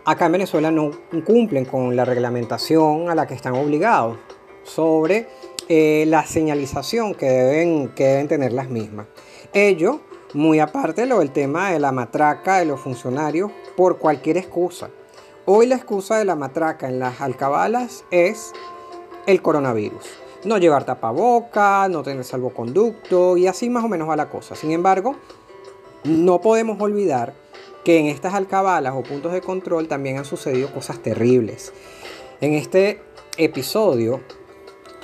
acá 0.04 0.26
en 0.26 0.32
Venezuela 0.32 0.70
no 0.70 0.92
cumplen 1.24 1.64
con 1.64 1.96
la 1.96 2.04
reglamentación 2.04 3.10
a 3.10 3.16
la 3.16 3.26
que 3.26 3.34
están 3.34 3.54
obligados 3.54 4.18
sobre 4.62 5.26
eh, 5.68 6.04
la 6.06 6.24
señalización 6.24 7.14
que 7.14 7.26
deben, 7.26 7.88
que 7.88 8.04
deben 8.04 8.28
tener 8.28 8.52
las 8.52 8.68
mismas. 8.68 9.06
Ello, 9.52 10.00
muy 10.34 10.60
aparte 10.60 11.06
lo 11.06 11.18
del 11.18 11.30
tema 11.30 11.70
de 11.70 11.78
la 11.78 11.92
matraca 11.92 12.58
de 12.58 12.64
los 12.64 12.80
funcionarios 12.80 13.50
por 13.76 13.98
cualquier 13.98 14.38
excusa. 14.38 14.90
Hoy 15.44 15.66
la 15.66 15.76
excusa 15.76 16.16
de 16.16 16.24
la 16.24 16.36
matraca 16.36 16.88
en 16.88 16.98
las 16.98 17.20
alcabalas 17.20 18.04
es 18.10 18.52
el 19.26 19.42
coronavirus. 19.42 20.06
No 20.44 20.58
llevar 20.58 20.84
tapaboca, 20.84 21.88
no 21.88 22.02
tener 22.02 22.24
salvoconducto 22.24 23.36
y 23.36 23.46
así 23.46 23.68
más 23.68 23.84
o 23.84 23.88
menos 23.88 24.08
va 24.08 24.16
la 24.16 24.30
cosa. 24.30 24.54
Sin 24.54 24.72
embargo, 24.72 25.16
no 26.04 26.40
podemos 26.40 26.80
olvidar 26.80 27.34
que 27.84 27.98
en 27.98 28.06
estas 28.06 28.34
alcabalas 28.34 28.94
o 28.96 29.02
puntos 29.02 29.32
de 29.32 29.40
control 29.40 29.88
también 29.88 30.18
han 30.18 30.24
sucedido 30.24 30.72
cosas 30.72 31.00
terribles. 31.00 31.72
En 32.40 32.54
este 32.54 33.02
episodio 33.36 34.20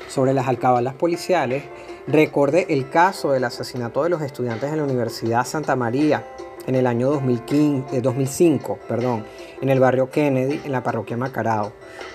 sobre 0.08 0.32
las 0.32 0.48
alcabalas 0.48 0.94
policiales, 0.94 1.64
recordé 2.09 2.66
el 2.70 2.88
caso 2.88 3.32
del 3.32 3.44
asesinato 3.44 4.02
de 4.02 4.09
los 4.09 4.22
estudiantes 4.22 4.70
en 4.72 4.78
la 4.78 4.84
Universidad 4.84 5.44
Santa 5.44 5.76
María 5.76 6.26
en 6.66 6.74
el 6.74 6.86
año 6.86 7.11
2015, 7.11 8.00
2005, 8.00 8.72
eh, 8.72 8.84
perdón, 8.88 9.24
en 9.61 9.68
el 9.68 9.80
barrio 9.80 10.11
Kennedy, 10.11 10.61
en 10.64 10.72
la 10.72 10.82
parroquia 10.82 11.16
Macarao, 11.16 11.72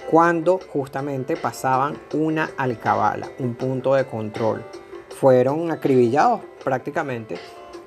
cuando 0.09 0.59
justamente 0.71 1.35
pasaban 1.35 1.97
una 2.13 2.51
alcabala, 2.57 3.29
un 3.39 3.55
punto 3.55 3.95
de 3.95 4.05
control. 4.05 4.63
Fueron 5.09 5.71
acribillados 5.71 6.41
prácticamente 6.63 7.37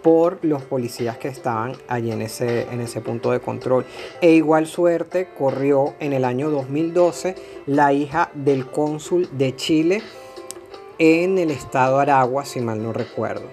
por 0.03 0.45
los 0.45 0.63
policías 0.63 1.19
que 1.19 1.29
estaban 1.29 1.73
allí 1.89 2.13
en 2.13 2.23
ese, 2.23 2.63
en 2.73 2.81
ese 2.81 3.01
punto 3.01 3.33
de 3.33 3.41
control. 3.41 3.85
E 4.21 4.33
igual 4.33 4.67
suerte 4.67 5.29
corrió 5.37 5.95
en 5.99 6.13
el 6.13 6.25
año 6.25 6.51
2012 6.51 7.35
la 7.67 7.93
hija 7.93 8.31
del 8.35 8.71
cónsul 8.71 9.29
de 9.37 9.57
Chile 9.57 10.03
en 10.99 11.39
el 11.39 11.51
estado 11.51 11.99
Aragua, 11.99 12.45
si 12.45 12.61
mal 12.61 12.83
no 12.83 12.93
recuerdo. 12.93 13.47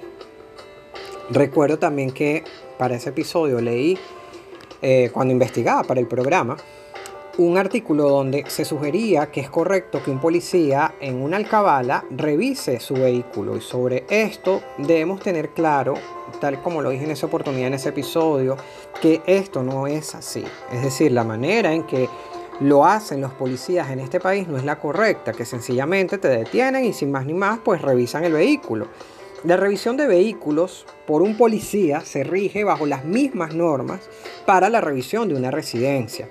Recuerdo 1.29 1.79
también 1.79 2.11
que 2.11 2.43
para 2.77 2.95
ese 2.95 3.09
episodio 3.09 3.61
leí, 3.61 3.97
eh, 4.81 5.09
cuando 5.13 5.31
investigaba 5.31 5.83
para 5.83 5.99
el 5.99 6.07
programa, 6.07 6.57
un 7.37 7.57
artículo 7.57 8.09
donde 8.09 8.43
se 8.47 8.63
sugería 8.63 9.31
que 9.31 9.41
es 9.41 9.49
correcto 9.49 10.03
que 10.03 10.11
un 10.11 10.19
policía 10.19 10.93
en 10.99 11.21
una 11.21 11.37
alcabala 11.37 12.05
revise 12.11 12.79
su 12.79 12.93
vehículo 12.93 13.57
y 13.57 13.61
sobre 13.61 14.05
esto 14.07 14.61
debemos 14.77 15.19
tener 15.21 15.49
claro, 15.49 15.95
tal 16.39 16.61
como 16.61 16.83
lo 16.83 16.91
dije 16.91 17.05
en 17.05 17.11
esa 17.11 17.25
oportunidad 17.25 17.67
en 17.67 17.73
ese 17.73 17.89
episodio, 17.89 18.55
que 19.01 19.21
esto 19.25 19.63
no 19.63 19.87
es 19.87 20.13
así. 20.13 20.43
Es 20.71 20.83
decir, 20.83 21.11
la 21.11 21.23
manera 21.23 21.73
en 21.73 21.83
que 21.83 22.07
lo 22.63 22.85
hacen 22.85 23.21
los 23.21 23.33
policías 23.33 23.91
en 23.91 23.99
este 23.99 24.19
país 24.19 24.47
no 24.47 24.57
es 24.57 24.63
la 24.63 24.79
correcta, 24.79 25.33
que 25.33 25.45
sencillamente 25.45 26.17
te 26.17 26.29
detienen 26.29 26.85
y 26.85 26.93
sin 26.93 27.11
más 27.11 27.25
ni 27.25 27.33
más 27.33 27.59
pues 27.63 27.81
revisan 27.81 28.23
el 28.23 28.33
vehículo. 28.33 28.87
La 29.43 29.57
revisión 29.57 29.97
de 29.97 30.07
vehículos 30.07 30.85
por 31.05 31.21
un 31.21 31.35
policía 31.35 32.01
se 32.01 32.23
rige 32.23 32.63
bajo 32.63 32.85
las 32.85 33.03
mismas 33.03 33.53
normas 33.53 34.09
para 34.45 34.69
la 34.69 34.79
revisión 34.79 35.27
de 35.27 35.35
una 35.35 35.51
residencia. 35.51 36.29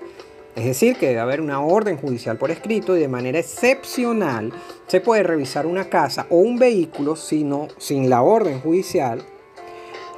Es 0.57 0.65
decir, 0.65 0.97
que 0.97 1.09
debe 1.09 1.21
haber 1.21 1.41
una 1.41 1.61
orden 1.61 1.99
judicial 1.99 2.39
por 2.39 2.51
escrito 2.51 2.97
y 2.97 3.01
de 3.01 3.09
manera 3.09 3.39
excepcional 3.39 4.53
se 4.87 5.01
puede 5.01 5.23
revisar 5.23 5.67
una 5.67 5.91
casa 5.91 6.27
o 6.31 6.37
un 6.37 6.59
vehículo 6.59 7.17
sino, 7.17 7.69
sin 7.79 8.09
la 8.09 8.23
orden 8.23 8.61
judicial 8.61 9.23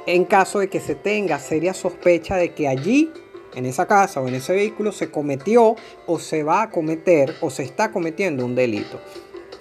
en 0.05 0.25
caso 0.25 0.59
de 0.59 0.69
que 0.69 0.79
se 0.79 0.95
tenga 0.95 1.39
seria 1.39 1.73
sospecha 1.73 2.35
de 2.35 2.53
que 2.53 2.67
allí, 2.67 3.11
en 3.55 3.65
esa 3.65 3.87
casa 3.87 4.21
o 4.21 4.27
en 4.27 4.35
ese 4.35 4.53
vehículo, 4.53 4.91
se 4.91 5.09
cometió 5.09 5.75
o 6.05 6.19
se 6.19 6.43
va 6.43 6.63
a 6.63 6.69
cometer 6.69 7.35
o 7.41 7.49
se 7.49 7.63
está 7.63 7.91
cometiendo 7.91 8.45
un 8.45 8.55
delito. 8.55 8.99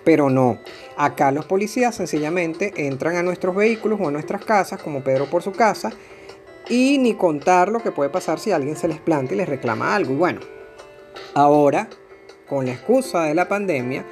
Pero 0.04 0.28
no, 0.28 0.58
acá 0.96 1.32
los 1.32 1.46
policías 1.46 1.94
sencillamente 1.94 2.72
entran 2.76 3.16
a 3.16 3.22
nuestros 3.22 3.54
vehículos 3.56 3.98
o 4.00 4.08
a 4.08 4.10
nuestras 4.10 4.44
casas, 4.44 4.82
como 4.82 5.02
Pedro 5.02 5.26
por 5.26 5.42
su 5.42 5.52
casa, 5.52 5.92
y 6.68 6.98
ni 6.98 7.14
contar 7.14 7.68
lo 7.68 7.80
que 7.80 7.92
puede 7.92 8.10
pasar 8.10 8.38
si 8.38 8.52
alguien 8.52 8.76
se 8.76 8.88
les 8.88 8.98
planta 8.98 9.34
y 9.34 9.38
les 9.38 9.48
reclama 9.48 9.94
algo. 9.94 10.12
Y 10.12 10.16
bueno, 10.16 10.40
Ahora, 11.34 11.88
con 12.48 12.66
la 12.66 12.72
excusa 12.72 13.24
de 13.24 13.34
la 13.34 13.48
pandemia, 13.48 14.04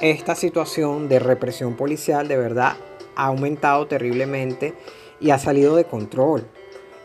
esta 0.00 0.34
situación 0.34 1.08
de 1.08 1.18
represión 1.18 1.76
policial 1.76 2.26
de 2.26 2.36
verdad 2.36 2.76
ha 3.16 3.26
aumentado 3.26 3.86
terriblemente 3.86 4.74
y 5.20 5.30
ha 5.30 5.38
salido 5.38 5.76
de 5.76 5.84
control. 5.84 6.48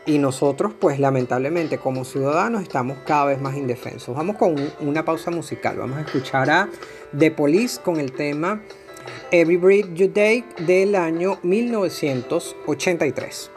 Y 0.06 0.20
nosotros, 0.20 0.74
pues 0.80 1.00
lamentablemente 1.00 1.80
como 1.80 2.06
ciudadanos, 2.06 2.62
estamos 2.62 3.00
cada 3.06 3.26
vez 3.26 3.42
más 3.42 3.56
indefensos. 3.56 4.16
Vamos 4.16 4.38
con 4.38 4.56
una 4.80 5.04
pausa 5.04 5.32
musical. 5.32 5.78
Vamos 5.78 5.98
a 5.98 6.02
escuchar 6.02 6.48
a 6.50 6.70
The 7.18 7.32
Police 7.32 7.82
con 7.82 8.00
el 8.00 8.12
tema 8.12 8.62
Every 9.32 9.58
Breath 9.58 9.94
You 9.94 10.10
Take 10.10 10.46
del 10.66 10.94
año 10.96 11.40
1983. 11.42 13.52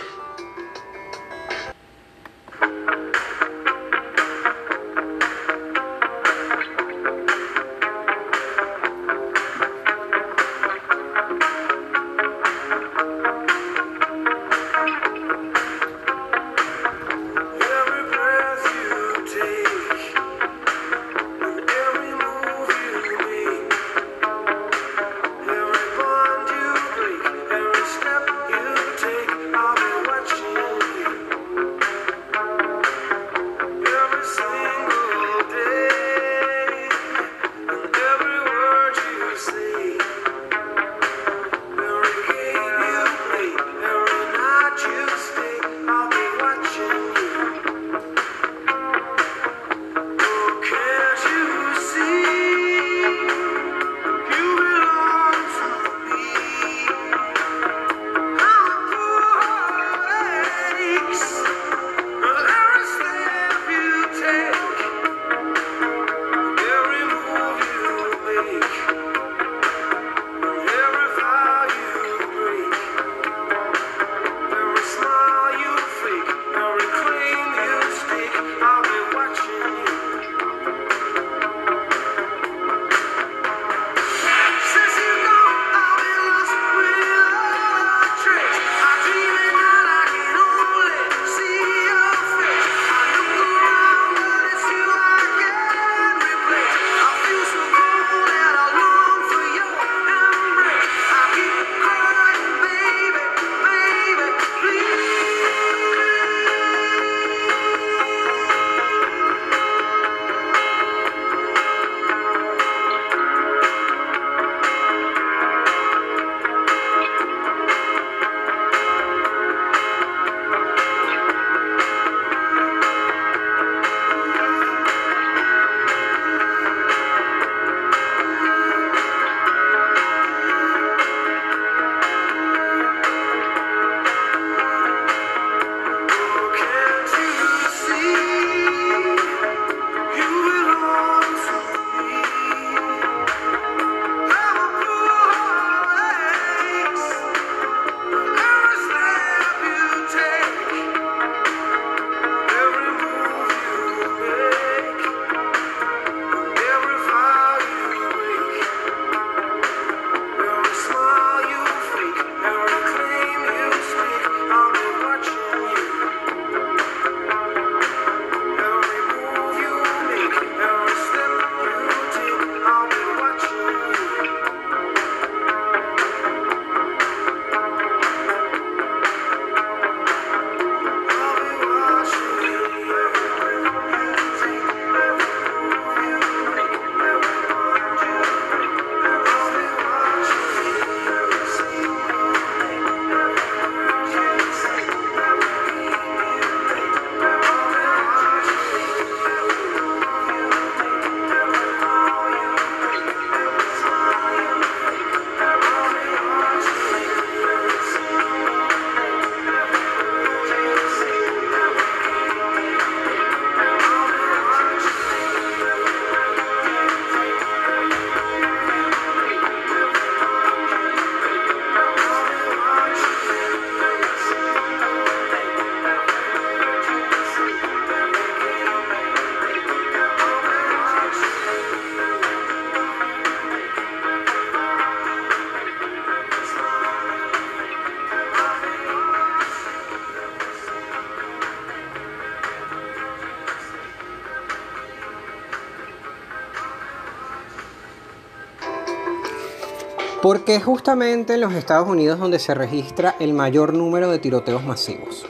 Porque 250.29 250.57
es 250.57 250.64
justamente 250.64 251.33
en 251.33 251.41
los 251.41 251.55
Estados 251.55 251.89
Unidos 251.89 252.18
donde 252.18 252.39
se 252.39 252.53
registra 252.53 253.16
el 253.18 253.33
mayor 253.33 253.72
número 253.72 254.11
de 254.11 254.18
tiroteos 254.18 254.62
masivos. 254.62 255.24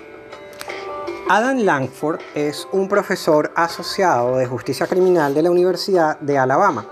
Adam 1.28 1.58
Langford 1.58 2.18
es 2.34 2.66
un 2.72 2.88
profesor 2.88 3.52
asociado 3.54 4.38
de 4.38 4.46
justicia 4.48 4.88
criminal 4.88 5.34
de 5.34 5.42
la 5.42 5.52
Universidad 5.52 6.18
de 6.18 6.36
Alabama. 6.36 6.84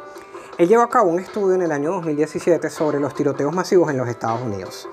Él 0.57 0.69
llevó 0.69 0.85
a 0.85 0.89
cabo 0.89 1.11
un 1.11 1.19
estudio 1.19 1.57
en 1.57 1.63
el 1.63 1.73
año 1.73 1.95
2017 1.95 2.71
sobre 2.71 3.01
los 3.01 3.13
tiroteos 3.13 3.53
masivos 3.53 3.91
en 3.91 3.97
los 3.97 4.09
Estados 4.09 4.41
Unidos. 4.41 4.89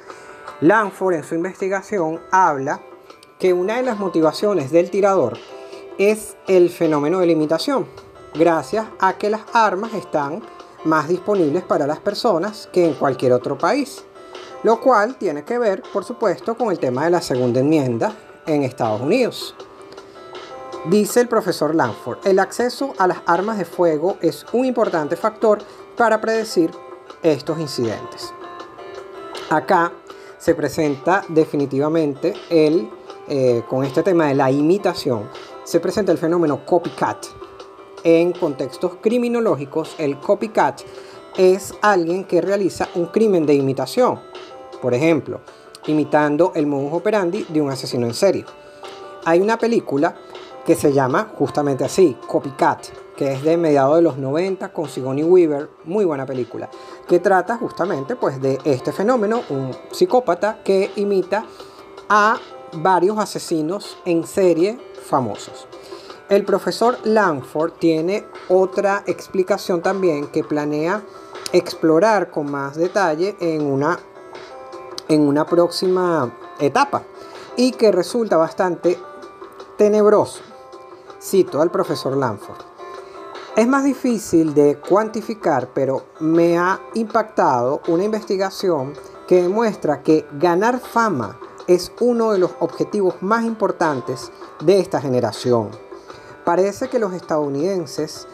Langford 0.61 1.14
en 1.14 1.24
su 1.24 1.36
investigación 1.36 2.20
habla 2.32 2.82
que 3.38 3.53
una 3.53 3.76
de 3.76 3.84
las 3.84 3.99
motivaciones 3.99 4.72
del 4.72 4.89
tirador 4.89 5.38
es 5.99 6.36
el 6.47 6.72
fenómeno 6.72 7.20
de 7.20 7.28
limitación, 7.28 7.86
gracias 8.34 8.88
a 8.99 9.20
que 9.20 9.30
las 9.30 9.41
armas 9.53 9.93
están 9.93 10.41
más 10.86 11.07
disponibles 11.07 11.63
para 11.63 11.88
las 11.88 11.99
personas 11.99 12.69
que 12.71 12.86
en 12.86 12.93
cualquier 12.93 13.34
otro 13.34 13.57
país, 13.57 14.03
lo 14.63 14.79
cual 14.79 15.15
tiene 15.15 15.43
que 15.43 15.59
ver, 15.59 15.84
por 15.93 16.03
supuesto, 16.03 16.55
con 16.55 16.71
el 16.71 16.79
tema 16.79 17.05
de 17.05 17.11
la 17.11 17.21
segunda 17.21 17.59
enmienda 17.59 18.15
en 18.45 18.63
Estados 18.63 19.01
Unidos. 19.01 19.55
Dice 20.86 21.21
el 21.21 21.29
profesor 21.29 21.73
Lanford, 21.73 22.19
el 22.25 22.39
acceso 22.39 22.93
a 22.97 23.07
las 23.07 23.19
armas 23.25 23.57
de 23.57 23.65
fuego 23.65 24.17
es 24.21 24.45
un 24.51 24.65
importante 24.65 25.15
factor 25.15 25.59
para 25.95 26.19
predecir 26.19 26.71
estos 27.21 27.57
incidentes. 27.59 28.34
Acá 29.49 29.93
se 30.38 30.55
presenta 30.55 31.23
definitivamente 31.29 32.34
el, 32.49 32.89
eh, 33.29 33.63
con 33.69 33.86
este 33.86 34.03
tema 34.03 34.25
de 34.25 34.36
la 34.36 34.51
imitación, 34.51 35.29
se 35.63 35.79
presenta 35.79 36.11
el 36.11 36.17
fenómeno 36.17 36.65
copycat. 36.65 37.43
En 38.04 38.34
contextos 38.34 38.97
criminológicos, 39.01 39.95
el 39.97 40.20
copycat 40.20 40.82
es 41.38 41.74
alguien 41.82 42.26
que 42.26 42.41
realiza 42.41 42.89
un 42.95 43.06
crimen 43.06 43.45
de 43.45 43.54
imitación. 43.54 44.20
Por 44.82 44.93
ejemplo, 44.93 45.39
imitando 45.88 46.51
el 46.56 46.68
modus 46.68 46.93
operandi 46.93 47.45
de 47.47 47.62
un 47.62 47.72
asesino 47.72 48.06
en 48.06 48.14
serie. 48.14 48.45
Hay 49.26 49.39
una 49.39 49.58
película 49.58 50.16
que 50.66 50.76
se 50.76 50.91
llama 50.91 51.32
justamente 51.38 51.84
así, 51.84 52.18
Copycat, 52.28 52.88
que 53.16 53.34
es 53.34 53.43
de 53.43 53.58
mediados 53.58 53.97
de 53.97 54.01
los 54.01 54.18
90 54.18 54.74
con 54.74 54.89
Sigourney 54.89 55.24
Weaver, 55.24 55.70
muy 55.86 56.06
buena 56.06 56.26
película, 56.26 56.70
que 57.08 57.20
trata 57.20 57.58
justamente 57.58 58.16
pues 58.16 58.41
de 58.41 58.60
este 58.64 58.91
fenómeno, 58.91 59.43
un 59.49 59.72
psicópata 59.91 60.62
que 60.64 60.91
imita 60.95 61.45
a 62.10 62.38
varios 62.74 63.18
asesinos 63.18 63.97
en 64.06 64.26
serie 64.26 64.78
famosos. 65.06 65.68
El 66.30 66.45
profesor 66.45 66.97
Langford 67.03 67.74
tiene 67.74 68.26
otra 68.47 69.03
explicación 69.05 69.82
también 69.82 70.28
que 70.28 70.43
planea 70.43 71.03
explorar 71.51 72.32
con 72.32 72.49
más 72.49 72.76
detalle 72.76 73.36
en 73.39 73.65
una 73.65 73.99
en 75.09 75.21
una 75.21 75.45
próxima 75.45 76.34
etapa 76.59 77.03
y 77.57 77.71
que 77.74 77.91
resulta 77.91 78.38
bastante 78.38 78.97
tenebroso. 79.78 80.41
Cito 81.21 81.61
al 81.61 81.71
profesor 81.71 82.15
Lanford. 82.15 82.61
Es 83.55 83.67
más 83.67 83.84
difícil 83.84 84.53
de 84.53 84.78
cuantificar, 84.80 85.69
pero 85.74 86.05
me 86.19 86.57
ha 86.57 86.80
impactado 86.95 87.82
una 87.88 88.03
investigación 88.03 88.93
que 89.28 89.43
demuestra 89.43 90.01
que 90.01 90.26
ganar 90.39 90.80
fama 90.80 91.38
es 91.67 91.91
uno 91.99 92.32
de 92.32 92.39
los 92.39 92.51
objetivos 92.59 93.15
más 93.21 93.45
importantes 93.45 94.32
de 94.61 94.80
esta 94.80 94.99
generación. 94.99 95.69
Parece 96.44 96.89
que 96.89 97.00
los 97.00 97.14
estadounidenses 97.14 98.28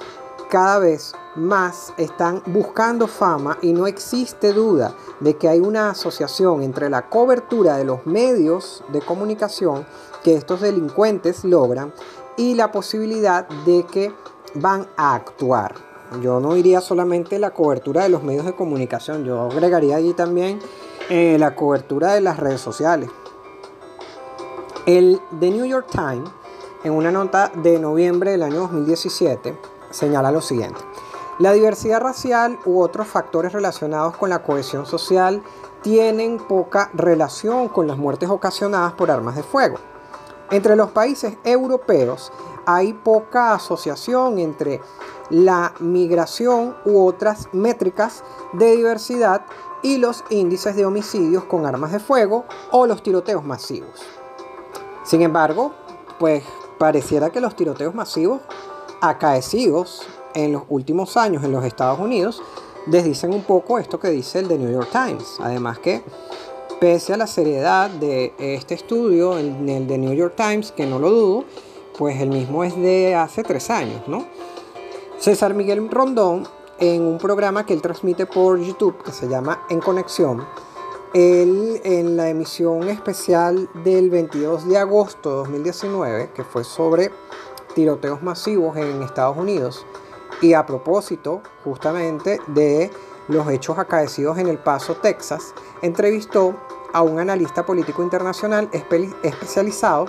cada 0.50 0.80
vez 0.80 1.14
más 1.36 1.94
están 1.98 2.42
buscando 2.48 3.08
fama 3.08 3.58
y 3.62 3.72
no 3.72 3.86
existe 3.86 4.52
duda 4.52 4.96
de 5.20 5.38
que 5.38 5.48
hay 5.48 5.60
una 5.60 5.92
asociación 5.92 6.64
entre 6.64 6.90
la 6.90 7.08
cobertura 7.08 7.78
de 7.78 7.86
los 7.86 8.06
medios 8.08 8.84
de 8.92 9.02
comunicación 9.02 9.86
que 10.24 10.34
estos 10.34 10.62
delincuentes 10.62 11.44
logran 11.44 11.94
y 12.36 12.56
la 12.56 12.72
posibilidad 12.72 13.48
de 13.66 13.86
que 13.86 14.12
van 14.56 14.88
a 14.98 15.14
actuar. 15.14 15.76
Yo 16.24 16.40
no 16.40 16.58
iría 16.58 16.82
solamente 16.82 17.38
la 17.38 17.52
cobertura 17.52 18.02
de 18.04 18.10
los 18.10 18.24
medios 18.24 18.46
de 18.46 18.56
comunicación, 18.56 19.24
yo 19.26 19.42
agregaría 19.42 19.98
allí 19.98 20.14
también 20.14 20.60
eh, 21.10 21.38
la 21.40 21.56
cobertura 21.56 22.14
de 22.14 22.22
las 22.22 22.38
redes 22.38 22.60
sociales. 22.60 23.10
El 24.88 25.22
The 25.40 25.52
New 25.52 25.66
York 25.66 25.88
Times, 25.92 26.30
en 26.84 26.94
una 26.94 27.12
nota 27.12 27.52
de 27.54 27.80
noviembre 27.80 28.32
del 28.32 28.44
año 28.44 28.62
2017, 28.62 29.58
señala 29.92 30.32
lo 30.32 30.42
siguiente. 30.42 30.80
La 31.40 31.52
diversidad 31.54 32.02
racial 32.02 32.60
u 32.66 32.82
otros 32.82 33.08
factores 33.08 33.54
relacionados 33.54 34.16
con 34.18 34.30
la 34.30 34.44
cohesión 34.44 34.86
social 34.86 35.42
tienen 35.82 36.38
poca 36.38 36.90
relación 36.94 37.70
con 37.70 37.88
las 37.88 37.98
muertes 37.98 38.30
ocasionadas 38.30 38.94
por 38.94 39.12
armas 39.12 39.36
de 39.36 39.44
fuego. 39.44 39.78
Entre 40.52 40.76
los 40.76 40.92
países 40.92 41.38
europeos 41.44 42.32
hay 42.66 42.94
poca 42.94 43.54
asociación 43.54 44.40
entre 44.40 44.82
la 45.30 45.74
migración 45.80 46.76
u 46.86 47.06
otras 47.06 47.48
métricas 47.54 48.24
de 48.54 48.76
diversidad 48.76 49.42
y 49.82 49.98
los 49.98 50.24
índices 50.30 50.76
de 50.76 50.86
homicidios 50.86 51.44
con 51.46 51.66
armas 51.66 51.92
de 51.92 52.00
fuego 52.00 52.46
o 52.72 52.86
los 52.86 53.04
tiroteos 53.04 53.44
masivos. 53.44 54.02
Sin 55.04 55.22
embargo, 55.22 55.72
pues 56.20 56.44
pareciera 56.80 57.30
que 57.30 57.42
los 57.42 57.56
tiroteos 57.56 57.94
masivos 57.94 58.42
acaecidos 59.02 60.08
en 60.34 60.54
los 60.54 60.64
últimos 60.70 61.18
años 61.18 61.44
en 61.44 61.52
los 61.52 61.64
Estados 61.64 62.00
Unidos 62.00 62.42
desdicen 62.88 63.34
un 63.34 63.44
poco 63.44 63.78
esto 63.78 64.00
que 64.00 64.10
dice 64.10 64.40
el 64.40 64.48
The 64.48 64.58
New 64.58 64.72
York 64.72 64.90
Times. 64.92 65.38
Además 65.40 65.78
que, 65.80 66.02
pese 66.80 67.14
a 67.14 67.18
la 67.18 67.28
seriedad 67.28 67.90
de 67.90 68.34
este 68.40 68.74
estudio, 68.74 69.38
en 69.38 69.68
el 69.70 69.88
The 69.88 69.98
New 69.98 70.14
York 70.14 70.34
Times, 70.36 70.72
que 70.72 70.86
no 70.86 70.98
lo 70.98 71.12
dudo, 71.12 71.46
pues 71.98 72.20
el 72.22 72.30
mismo 72.30 72.64
es 72.64 72.76
de 72.76 73.14
hace 73.14 73.44
tres 73.44 73.70
años, 73.70 74.08
¿no? 74.08 74.26
César 75.20 75.54
Miguel 75.54 75.90
Rondón, 75.92 76.48
en 76.80 77.02
un 77.02 77.18
programa 77.18 77.66
que 77.66 77.74
él 77.74 77.82
transmite 77.82 78.26
por 78.26 78.58
YouTube, 78.58 79.04
que 79.04 79.12
se 79.12 79.28
llama 79.28 79.66
En 79.70 79.82
Conexión, 79.82 80.46
él 81.14 81.82
en 81.84 82.18
la 82.18 82.30
emisión 82.30 82.88
especial 82.90 83.70
del 83.84 84.10
22 84.10 84.68
de 84.68 84.78
agosto 84.78 85.30
de 85.30 85.36
2019, 85.38 86.30
que 86.36 86.44
fue 86.44 86.64
sobre 86.64 87.12
tiroteos 87.74 88.22
masivos 88.22 88.78
en 88.78 89.02
Estados 89.02 89.38
Unidos 89.38 89.86
y 90.42 90.54
a 90.54 90.66
propósito 90.66 91.42
justamente 91.64 92.40
de 92.48 92.92
los 93.28 93.48
hechos 93.50 93.78
acaecidos 93.78 94.38
en 94.38 94.48
El 94.48 94.58
Paso, 94.58 94.96
Texas, 94.96 95.54
entrevistó 95.82 96.56
a 96.94 97.02
un 97.02 97.20
analista 97.20 97.66
político 97.66 98.02
internacional 98.02 98.70
especializado 98.72 100.08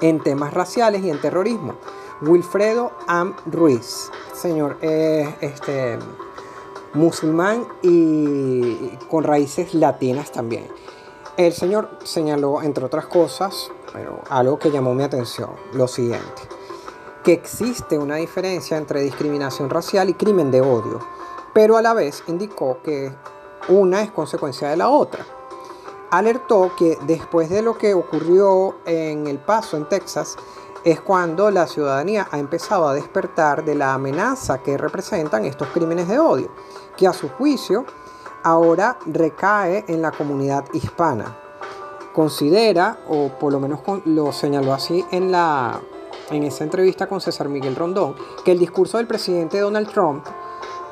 en 0.00 0.20
temas 0.20 0.52
raciales 0.54 1.02
y 1.02 1.10
en 1.10 1.20
terrorismo, 1.20 1.74
Wilfredo 2.22 2.92
Am 3.06 3.34
Ruiz, 3.46 4.10
señor 4.34 4.76
este, 4.80 5.98
musulmán 6.94 7.66
y 7.82 8.96
con 9.08 9.24
raíces 9.24 9.74
latinas 9.74 10.32
también. 10.32 10.66
El 11.36 11.52
señor 11.52 11.98
señaló, 12.04 12.62
entre 12.62 12.84
otras 12.84 13.06
cosas, 13.06 13.70
pero 13.92 14.20
algo 14.28 14.58
que 14.58 14.70
llamó 14.70 14.94
mi 14.94 15.04
atención, 15.04 15.50
lo 15.72 15.88
siguiente, 15.88 16.42
que 17.24 17.32
existe 17.32 17.98
una 17.98 18.16
diferencia 18.16 18.76
entre 18.76 19.00
discriminación 19.02 19.70
racial 19.70 20.10
y 20.10 20.14
crimen 20.14 20.50
de 20.50 20.60
odio, 20.60 21.00
pero 21.54 21.76
a 21.76 21.82
la 21.82 21.94
vez 21.94 22.22
indicó 22.26 22.78
que 22.82 23.12
una 23.68 24.02
es 24.02 24.10
consecuencia 24.10 24.68
de 24.68 24.76
la 24.76 24.88
otra. 24.88 25.24
Alertó 26.10 26.72
que 26.76 26.98
después 27.06 27.48
de 27.50 27.62
lo 27.62 27.78
que 27.78 27.94
ocurrió 27.94 28.76
en 28.84 29.26
El 29.26 29.38
Paso, 29.38 29.76
en 29.76 29.88
Texas, 29.88 30.36
es 30.84 31.00
cuando 31.00 31.50
la 31.50 31.66
ciudadanía 31.66 32.26
ha 32.30 32.38
empezado 32.38 32.88
a 32.88 32.94
despertar 32.94 33.64
de 33.64 33.74
la 33.74 33.94
amenaza 33.94 34.62
que 34.62 34.78
representan 34.78 35.44
estos 35.44 35.68
crímenes 35.68 36.08
de 36.08 36.18
odio, 36.18 36.50
que 36.96 37.06
a 37.06 37.12
su 37.12 37.28
juicio 37.28 37.84
ahora 38.42 38.98
recae 39.06 39.84
en 39.88 40.02
la 40.02 40.10
comunidad 40.10 40.64
hispana 40.72 41.36
considera, 42.12 42.98
o 43.08 43.28
por 43.28 43.52
lo 43.52 43.60
menos 43.60 43.80
lo 44.04 44.32
señaló 44.32 44.74
así 44.74 45.04
en, 45.10 45.30
la, 45.30 45.80
en 46.30 46.42
esa 46.42 46.64
entrevista 46.64 47.06
con 47.06 47.20
César 47.20 47.48
Miguel 47.48 47.76
Rondón, 47.76 48.14
que 48.44 48.52
el 48.52 48.58
discurso 48.58 48.98
del 48.98 49.06
presidente 49.06 49.60
Donald 49.60 49.88
Trump 49.88 50.26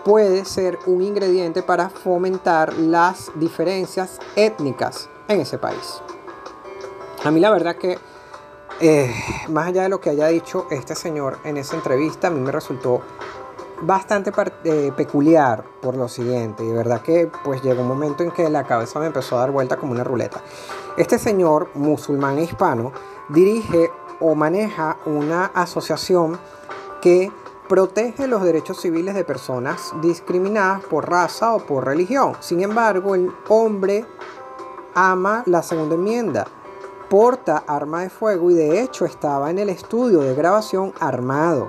puede 0.04 0.44
ser 0.44 0.78
un 0.86 1.02
ingrediente 1.02 1.62
para 1.62 1.90
fomentar 1.90 2.72
las 2.74 3.30
diferencias 3.34 4.20
étnicas 4.36 5.10
en 5.26 5.40
ese 5.40 5.58
país. 5.58 6.00
A 7.24 7.30
mí 7.30 7.40
la 7.40 7.50
verdad 7.50 7.76
que, 7.76 7.98
eh, 8.80 9.12
más 9.48 9.66
allá 9.68 9.82
de 9.82 9.88
lo 9.88 10.00
que 10.00 10.10
haya 10.10 10.28
dicho 10.28 10.66
este 10.70 10.94
señor 10.94 11.38
en 11.44 11.56
esa 11.56 11.76
entrevista, 11.76 12.28
a 12.28 12.30
mí 12.30 12.40
me 12.40 12.52
resultó 12.52 13.02
bastante 13.82 14.32
eh, 14.64 14.92
peculiar 14.96 15.64
por 15.80 15.96
lo 15.96 16.08
siguiente. 16.08 16.64
Y 16.64 16.68
de 16.68 16.74
verdad 16.74 17.02
que 17.02 17.30
pues 17.44 17.62
llegó 17.62 17.82
un 17.82 17.88
momento 17.88 18.22
en 18.22 18.30
que 18.30 18.48
la 18.48 18.64
cabeza 18.64 18.98
me 18.98 19.06
empezó 19.06 19.36
a 19.36 19.40
dar 19.40 19.50
vuelta 19.50 19.76
como 19.76 19.92
una 19.92 20.04
ruleta. 20.04 20.40
Este 20.96 21.18
señor 21.18 21.70
musulmán 21.74 22.38
e 22.38 22.44
hispano 22.44 22.92
dirige 23.28 23.90
o 24.20 24.34
maneja 24.34 24.96
una 25.06 25.46
asociación 25.46 26.38
que 27.00 27.30
protege 27.68 28.26
los 28.26 28.42
derechos 28.42 28.80
civiles 28.80 29.14
de 29.14 29.24
personas 29.24 29.92
discriminadas 30.00 30.82
por 30.84 31.08
raza 31.08 31.54
o 31.54 31.58
por 31.60 31.84
religión. 31.84 32.32
Sin 32.40 32.62
embargo, 32.62 33.14
el 33.14 33.30
hombre 33.48 34.06
ama 34.94 35.42
la 35.46 35.62
segunda 35.62 35.94
enmienda, 35.94 36.46
porta 37.08 37.62
arma 37.66 38.02
de 38.02 38.10
fuego 38.10 38.50
y 38.50 38.54
de 38.54 38.80
hecho 38.80 39.04
estaba 39.04 39.50
en 39.50 39.58
el 39.58 39.68
estudio 39.68 40.20
de 40.20 40.34
grabación 40.34 40.92
armado. 40.98 41.68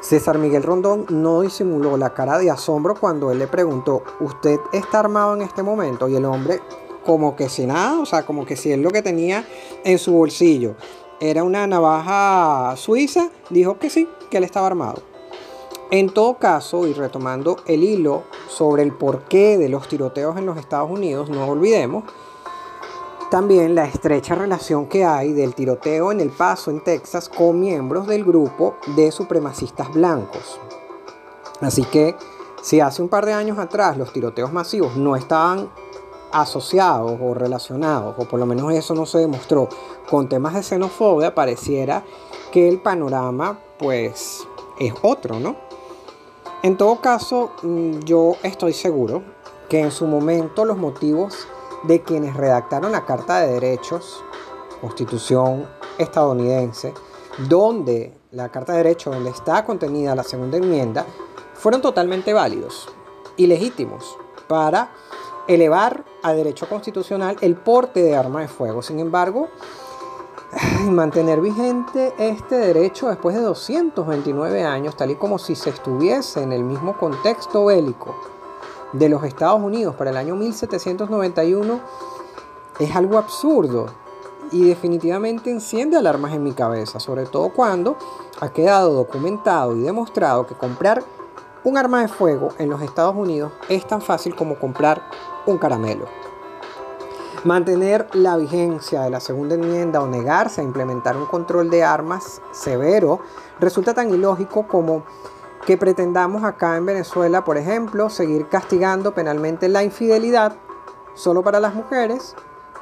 César 0.00 0.38
Miguel 0.38 0.62
Rondón 0.62 1.04
no 1.10 1.42
disimuló 1.42 1.96
la 1.98 2.14
cara 2.14 2.38
de 2.38 2.50
asombro 2.50 2.94
cuando 2.94 3.30
él 3.30 3.38
le 3.38 3.46
preguntó, 3.46 4.02
¿usted 4.20 4.58
está 4.72 5.00
armado 5.00 5.34
en 5.34 5.42
este 5.42 5.62
momento? 5.62 6.08
Y 6.08 6.16
el 6.16 6.24
hombre, 6.24 6.60
como 7.04 7.36
que 7.36 7.50
si 7.50 7.66
nada, 7.66 8.00
o 8.00 8.06
sea, 8.06 8.24
como 8.24 8.46
que 8.46 8.56
si 8.56 8.72
él 8.72 8.80
lo 8.80 8.90
que 8.90 9.02
tenía 9.02 9.46
en 9.84 9.98
su 9.98 10.12
bolsillo 10.12 10.74
era 11.20 11.44
una 11.44 11.66
navaja 11.66 12.74
suiza, 12.76 13.28
dijo 13.50 13.78
que 13.78 13.90
sí, 13.90 14.08
que 14.30 14.38
él 14.38 14.44
estaba 14.44 14.66
armado. 14.66 15.02
En 15.90 16.08
todo 16.08 16.38
caso, 16.38 16.86
y 16.86 16.94
retomando 16.94 17.56
el 17.66 17.84
hilo 17.84 18.22
sobre 18.48 18.82
el 18.82 18.92
porqué 18.92 19.58
de 19.58 19.68
los 19.68 19.86
tiroteos 19.86 20.38
en 20.38 20.46
los 20.46 20.56
Estados 20.56 20.90
Unidos, 20.90 21.28
no 21.28 21.46
olvidemos 21.46 22.04
también 23.30 23.76
la 23.76 23.84
estrecha 23.84 24.34
relación 24.34 24.86
que 24.86 25.04
hay 25.04 25.32
del 25.32 25.54
tiroteo 25.54 26.10
en 26.10 26.18
El 26.18 26.30
Paso, 26.30 26.72
en 26.72 26.82
Texas, 26.82 27.28
con 27.28 27.60
miembros 27.60 28.08
del 28.08 28.24
grupo 28.24 28.74
de 28.96 29.12
supremacistas 29.12 29.92
blancos. 29.92 30.60
Así 31.60 31.84
que 31.84 32.16
si 32.60 32.80
hace 32.80 33.02
un 33.02 33.08
par 33.08 33.24
de 33.24 33.32
años 33.32 33.58
atrás 33.58 33.96
los 33.96 34.12
tiroteos 34.12 34.52
masivos 34.52 34.96
no 34.96 35.14
estaban 35.14 35.70
asociados 36.32 37.18
o 37.22 37.32
relacionados, 37.32 38.16
o 38.18 38.24
por 38.26 38.40
lo 38.40 38.46
menos 38.46 38.72
eso 38.74 38.94
no 38.94 39.06
se 39.06 39.18
demostró, 39.18 39.68
con 40.10 40.28
temas 40.28 40.54
de 40.54 40.64
xenofobia, 40.64 41.32
pareciera 41.32 42.02
que 42.50 42.68
el 42.68 42.80
panorama 42.80 43.60
pues 43.78 44.44
es 44.80 44.92
otro, 45.02 45.38
¿no? 45.38 45.54
En 46.62 46.76
todo 46.76 47.00
caso, 47.00 47.52
mm, 47.62 48.00
yo 48.00 48.34
estoy 48.42 48.72
seguro 48.72 49.22
que 49.68 49.80
en 49.80 49.92
su 49.92 50.06
momento 50.06 50.64
los 50.64 50.76
motivos 50.76 51.46
de 51.84 52.02
quienes 52.02 52.36
redactaron 52.36 52.92
la 52.92 53.04
Carta 53.04 53.40
de 53.40 53.54
Derechos, 53.54 54.24
Constitución 54.80 55.66
estadounidense, 55.98 56.94
donde 57.48 58.16
la 58.32 58.50
Carta 58.50 58.72
de 58.72 58.78
Derechos, 58.78 59.14
donde 59.14 59.30
está 59.30 59.64
contenida 59.64 60.14
la 60.14 60.22
segunda 60.22 60.56
enmienda, 60.56 61.04
fueron 61.54 61.80
totalmente 61.82 62.32
válidos 62.32 62.88
y 63.36 63.46
legítimos 63.46 64.16
para 64.48 64.90
elevar 65.46 66.04
a 66.22 66.32
derecho 66.32 66.68
constitucional 66.68 67.36
el 67.40 67.56
porte 67.56 68.02
de 68.02 68.16
arma 68.16 68.40
de 68.40 68.48
fuego. 68.48 68.82
Sin 68.82 68.98
embargo, 68.98 69.48
mantener 70.86 71.40
vigente 71.40 72.12
este 72.18 72.56
derecho 72.56 73.08
después 73.08 73.34
de 73.36 73.42
229 73.42 74.64
años, 74.64 74.96
tal 74.96 75.10
y 75.10 75.16
como 75.16 75.38
si 75.38 75.54
se 75.54 75.70
estuviese 75.70 76.42
en 76.42 76.52
el 76.52 76.62
mismo 76.64 76.96
contexto 76.98 77.66
bélico 77.66 78.14
de 78.92 79.08
los 79.08 79.24
Estados 79.24 79.60
Unidos 79.60 79.94
para 79.94 80.10
el 80.10 80.16
año 80.16 80.36
1791 80.36 81.80
es 82.78 82.96
algo 82.96 83.18
absurdo 83.18 83.86
y 84.52 84.64
definitivamente 84.64 85.50
enciende 85.50 85.96
alarmas 85.96 86.32
en 86.32 86.42
mi 86.42 86.52
cabeza, 86.52 86.98
sobre 86.98 87.26
todo 87.26 87.50
cuando 87.50 87.96
ha 88.40 88.52
quedado 88.52 88.92
documentado 88.94 89.76
y 89.76 89.80
demostrado 89.80 90.46
que 90.46 90.54
comprar 90.54 91.04
un 91.62 91.76
arma 91.76 92.00
de 92.00 92.08
fuego 92.08 92.50
en 92.58 92.70
los 92.70 92.80
Estados 92.82 93.14
Unidos 93.14 93.52
es 93.68 93.86
tan 93.86 94.00
fácil 94.00 94.34
como 94.34 94.58
comprar 94.58 95.02
un 95.46 95.58
caramelo. 95.58 96.06
Mantener 97.44 98.08
la 98.14 98.36
vigencia 98.36 99.02
de 99.02 99.10
la 99.10 99.20
segunda 99.20 99.54
enmienda 99.54 100.02
o 100.02 100.06
negarse 100.06 100.60
a 100.60 100.64
implementar 100.64 101.16
un 101.16 101.26
control 101.26 101.70
de 101.70 101.84
armas 101.84 102.42
severo 102.50 103.20
resulta 103.60 103.94
tan 103.94 104.12
ilógico 104.12 104.66
como 104.66 105.04
que 105.66 105.76
pretendamos 105.76 106.44
acá 106.44 106.76
en 106.76 106.86
Venezuela, 106.86 107.44
por 107.44 107.56
ejemplo, 107.56 108.08
seguir 108.08 108.48
castigando 108.48 109.14
penalmente 109.14 109.68
la 109.68 109.82
infidelidad 109.82 110.54
solo 111.14 111.42
para 111.42 111.60
las 111.60 111.74
mujeres, 111.74 112.34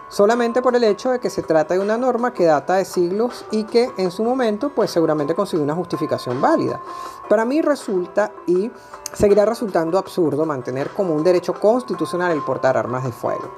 solamente 0.09 0.62
por 0.62 0.74
el 0.76 0.85
hecho 0.85 1.11
de 1.11 1.18
que 1.18 1.31
se 1.31 1.43
trata 1.43 1.74
de 1.74 1.81
una 1.81 1.99
norma 1.99 2.33
que 2.33 2.45
data 2.45 2.76
de 2.76 2.85
siglos 2.85 3.45
y 3.51 3.64
que 3.64 3.91
en 3.97 4.11
su 4.11 4.24
momento 4.24 4.70
pues 4.74 4.91
seguramente 4.91 5.35
consiguió 5.35 5.64
una 5.64 5.74
justificación 5.74 6.41
válida. 6.41 6.81
Para 7.29 7.45
mí 7.45 7.61
resulta 7.61 8.33
y 8.47 8.70
seguirá 9.12 9.45
resultando 9.45 9.99
absurdo 9.99 10.47
mantener 10.47 10.91
como 10.91 11.14
un 11.14 11.24
derecho 11.24 11.55
constitucional 11.55 12.33
el 12.33 12.43
portar 12.43 12.76
armas 12.76 13.05
de 13.05 13.12
fuego 13.12 13.53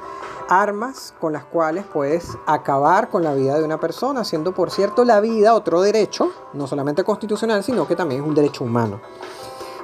armas 0.51 1.15
con 1.21 1.33
las 1.33 1.45
cuales 1.45 1.85
puedes 1.85 2.37
acabar 2.45 3.09
con 3.09 3.23
la 3.23 3.33
vida 3.33 3.59
de 3.59 3.65
una 3.65 3.81
persona, 3.81 4.25
siendo 4.25 4.53
por 4.53 4.71
cierto 4.71 5.05
la 5.05 5.21
vida 5.21 5.55
otro 5.55 5.81
derecho, 5.81 6.31
no 6.53 6.67
solamente 6.67 7.05
constitucional, 7.05 7.63
sino 7.63 7.87
que 7.87 7.97
también 7.97 8.21
es 8.21 8.29
un 8.29 8.35
derecho 8.35 8.65
humano. 8.65 9.01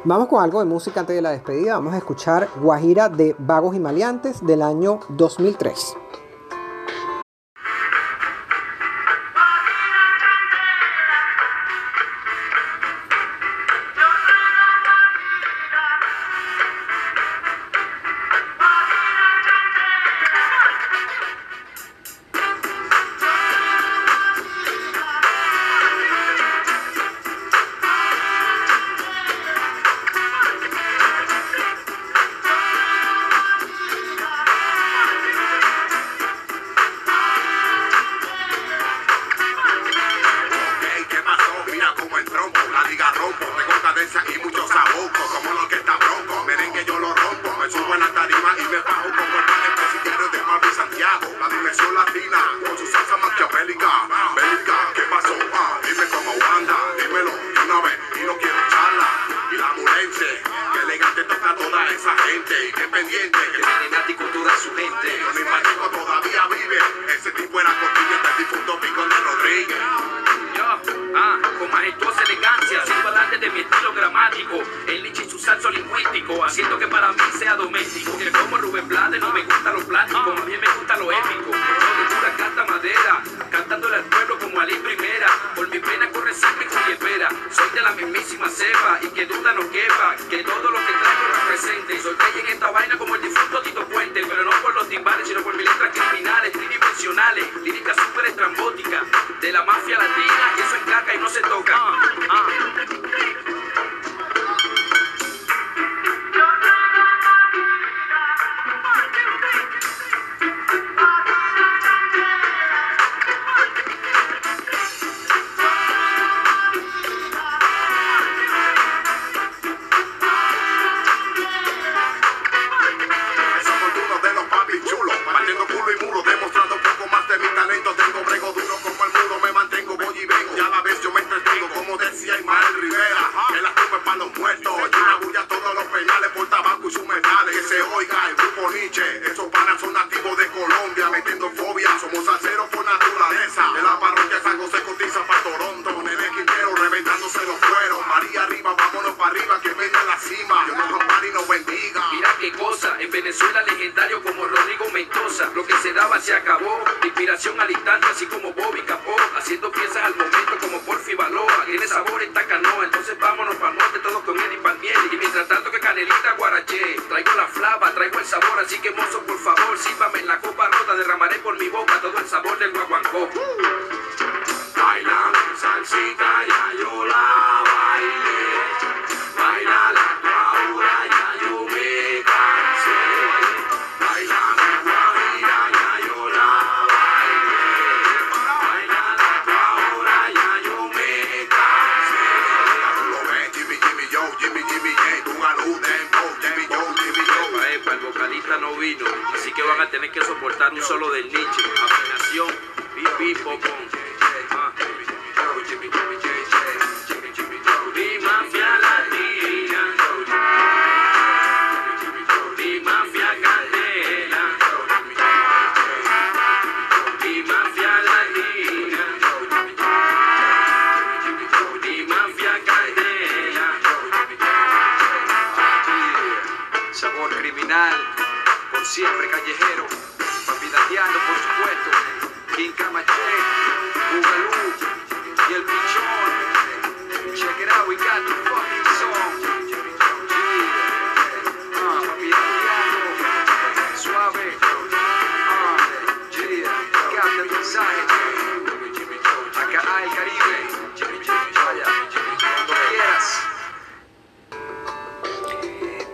Vamos 0.04 0.28
con 0.28 0.42
algo 0.42 0.58
de 0.58 0.66
música 0.66 1.00
antes 1.00 1.16
de 1.16 1.22
la 1.22 1.30
despedida, 1.30 1.74
vamos 1.74 1.94
a 1.94 1.98
escuchar 1.98 2.48
Guajira 2.60 3.08
de 3.08 3.34
Vagos 3.38 3.74
y 3.74 3.80
Maleantes 3.80 4.44
del 4.44 4.62
año 4.62 5.00
2003. 5.08 5.96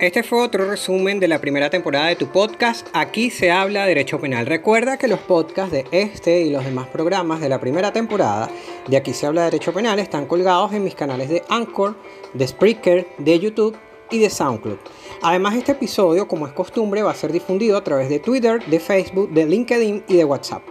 Este 0.03 0.25
fue 0.25 0.43
otro 0.43 0.69
resumen 0.69 1.21
de 1.21 1.29
la 1.29 1.41
primera 1.41 1.71
temporada 1.71 2.09
de 2.09 2.17
tu 2.17 2.27
podcast. 2.27 2.89
Aquí 2.93 3.31
se 3.31 3.53
habla 3.53 3.87
Derecho 3.87 4.19
Penal. 4.19 4.47
Recuerda 4.47 4.97
que 4.97 5.07
los 5.07 5.21
podcasts 5.21 5.71
de 5.71 5.85
este 5.93 6.41
y 6.41 6.51
los 6.51 6.65
demás 6.65 6.89
programas 6.89 7.41
de 7.41 7.49
la 7.49 7.61
primera 7.61 7.93
temporada 7.93 8.51
de 8.89 8.97
Aquí 8.97 9.13
se 9.13 9.27
habla 9.27 9.45
Derecho 9.45 9.73
Penal 9.73 10.01
están 10.01 10.27
colgados 10.27 10.73
en 10.73 10.83
mis 10.83 10.97
canales 10.97 11.29
de 11.29 11.45
Anchor, 11.49 11.95
de 12.35 12.49
Spreaker, 12.49 13.07
de 13.19 13.39
YouTube 13.39 13.77
y 14.11 14.19
de 14.19 14.29
SoundCloud. 14.29 14.79
Además, 15.23 15.55
este 15.55 15.71
episodio, 15.71 16.27
como 16.27 16.49
es 16.49 16.53
costumbre, 16.53 17.05
va 17.05 17.13
a 17.13 17.15
ser 17.15 17.31
difundido 17.31 17.77
a 17.77 17.85
través 17.85 18.09
de 18.09 18.19
Twitter, 18.19 18.61
de 18.67 18.81
Facebook, 18.81 19.31
de 19.31 19.47
LinkedIn 19.47 20.03
y 20.09 20.17
de 20.17 20.25
WhatsApp. 20.25 20.65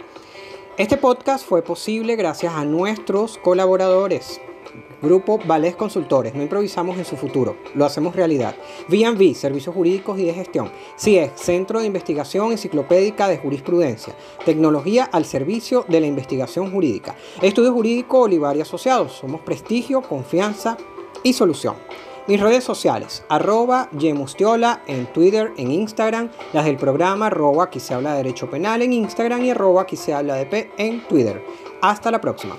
Este 0.76 0.98
podcast 0.98 1.46
fue 1.46 1.62
posible 1.62 2.16
gracias 2.16 2.52
a 2.52 2.66
nuestros 2.66 3.38
colaboradores. 3.38 4.42
Grupo 5.02 5.38
Vales 5.44 5.74
Consultores, 5.74 6.34
no 6.34 6.42
improvisamos 6.42 6.96
en 6.96 7.04
su 7.04 7.16
futuro, 7.16 7.56
lo 7.74 7.84
hacemos 7.84 8.14
realidad. 8.14 8.54
V&V, 8.88 9.34
Servicios 9.34 9.74
Jurídicos 9.74 10.18
y 10.18 10.24
de 10.24 10.34
Gestión. 10.34 10.70
CIES, 10.96 11.32
Centro 11.34 11.80
de 11.80 11.86
Investigación 11.86 12.52
Enciclopédica 12.52 13.28
de 13.28 13.38
Jurisprudencia. 13.38 14.14
Tecnología 14.44 15.04
al 15.04 15.24
servicio 15.24 15.84
de 15.88 16.00
la 16.00 16.06
investigación 16.06 16.70
jurídica. 16.70 17.16
Estudio 17.40 17.72
Jurídico 17.72 18.20
Olivar 18.20 18.56
y 18.56 18.60
Asociados. 18.60 19.12
Somos 19.12 19.40
prestigio, 19.40 20.02
confianza 20.02 20.76
y 21.22 21.32
solución. 21.32 21.74
Mis 22.28 22.40
redes 22.40 22.62
sociales, 22.62 23.24
arroba 23.28 23.88
Yemustiola 23.98 24.82
en 24.86 25.06
Twitter, 25.12 25.52
en 25.56 25.72
Instagram, 25.72 26.30
las 26.52 26.64
del 26.64 26.76
programa, 26.76 27.26
arroba 27.26 27.64
aquí 27.64 27.80
se 27.80 27.94
habla 27.94 28.12
de 28.12 28.18
Derecho 28.18 28.48
Penal 28.48 28.82
en 28.82 28.92
Instagram 28.92 29.44
y 29.44 29.50
arroba 29.50 29.82
aquí 29.82 29.96
se 29.96 30.14
habla 30.14 30.36
de 30.36 30.46
P 30.46 30.70
en 30.76 31.04
Twitter. 31.08 31.44
Hasta 31.80 32.12
la 32.12 32.20
próxima. 32.20 32.56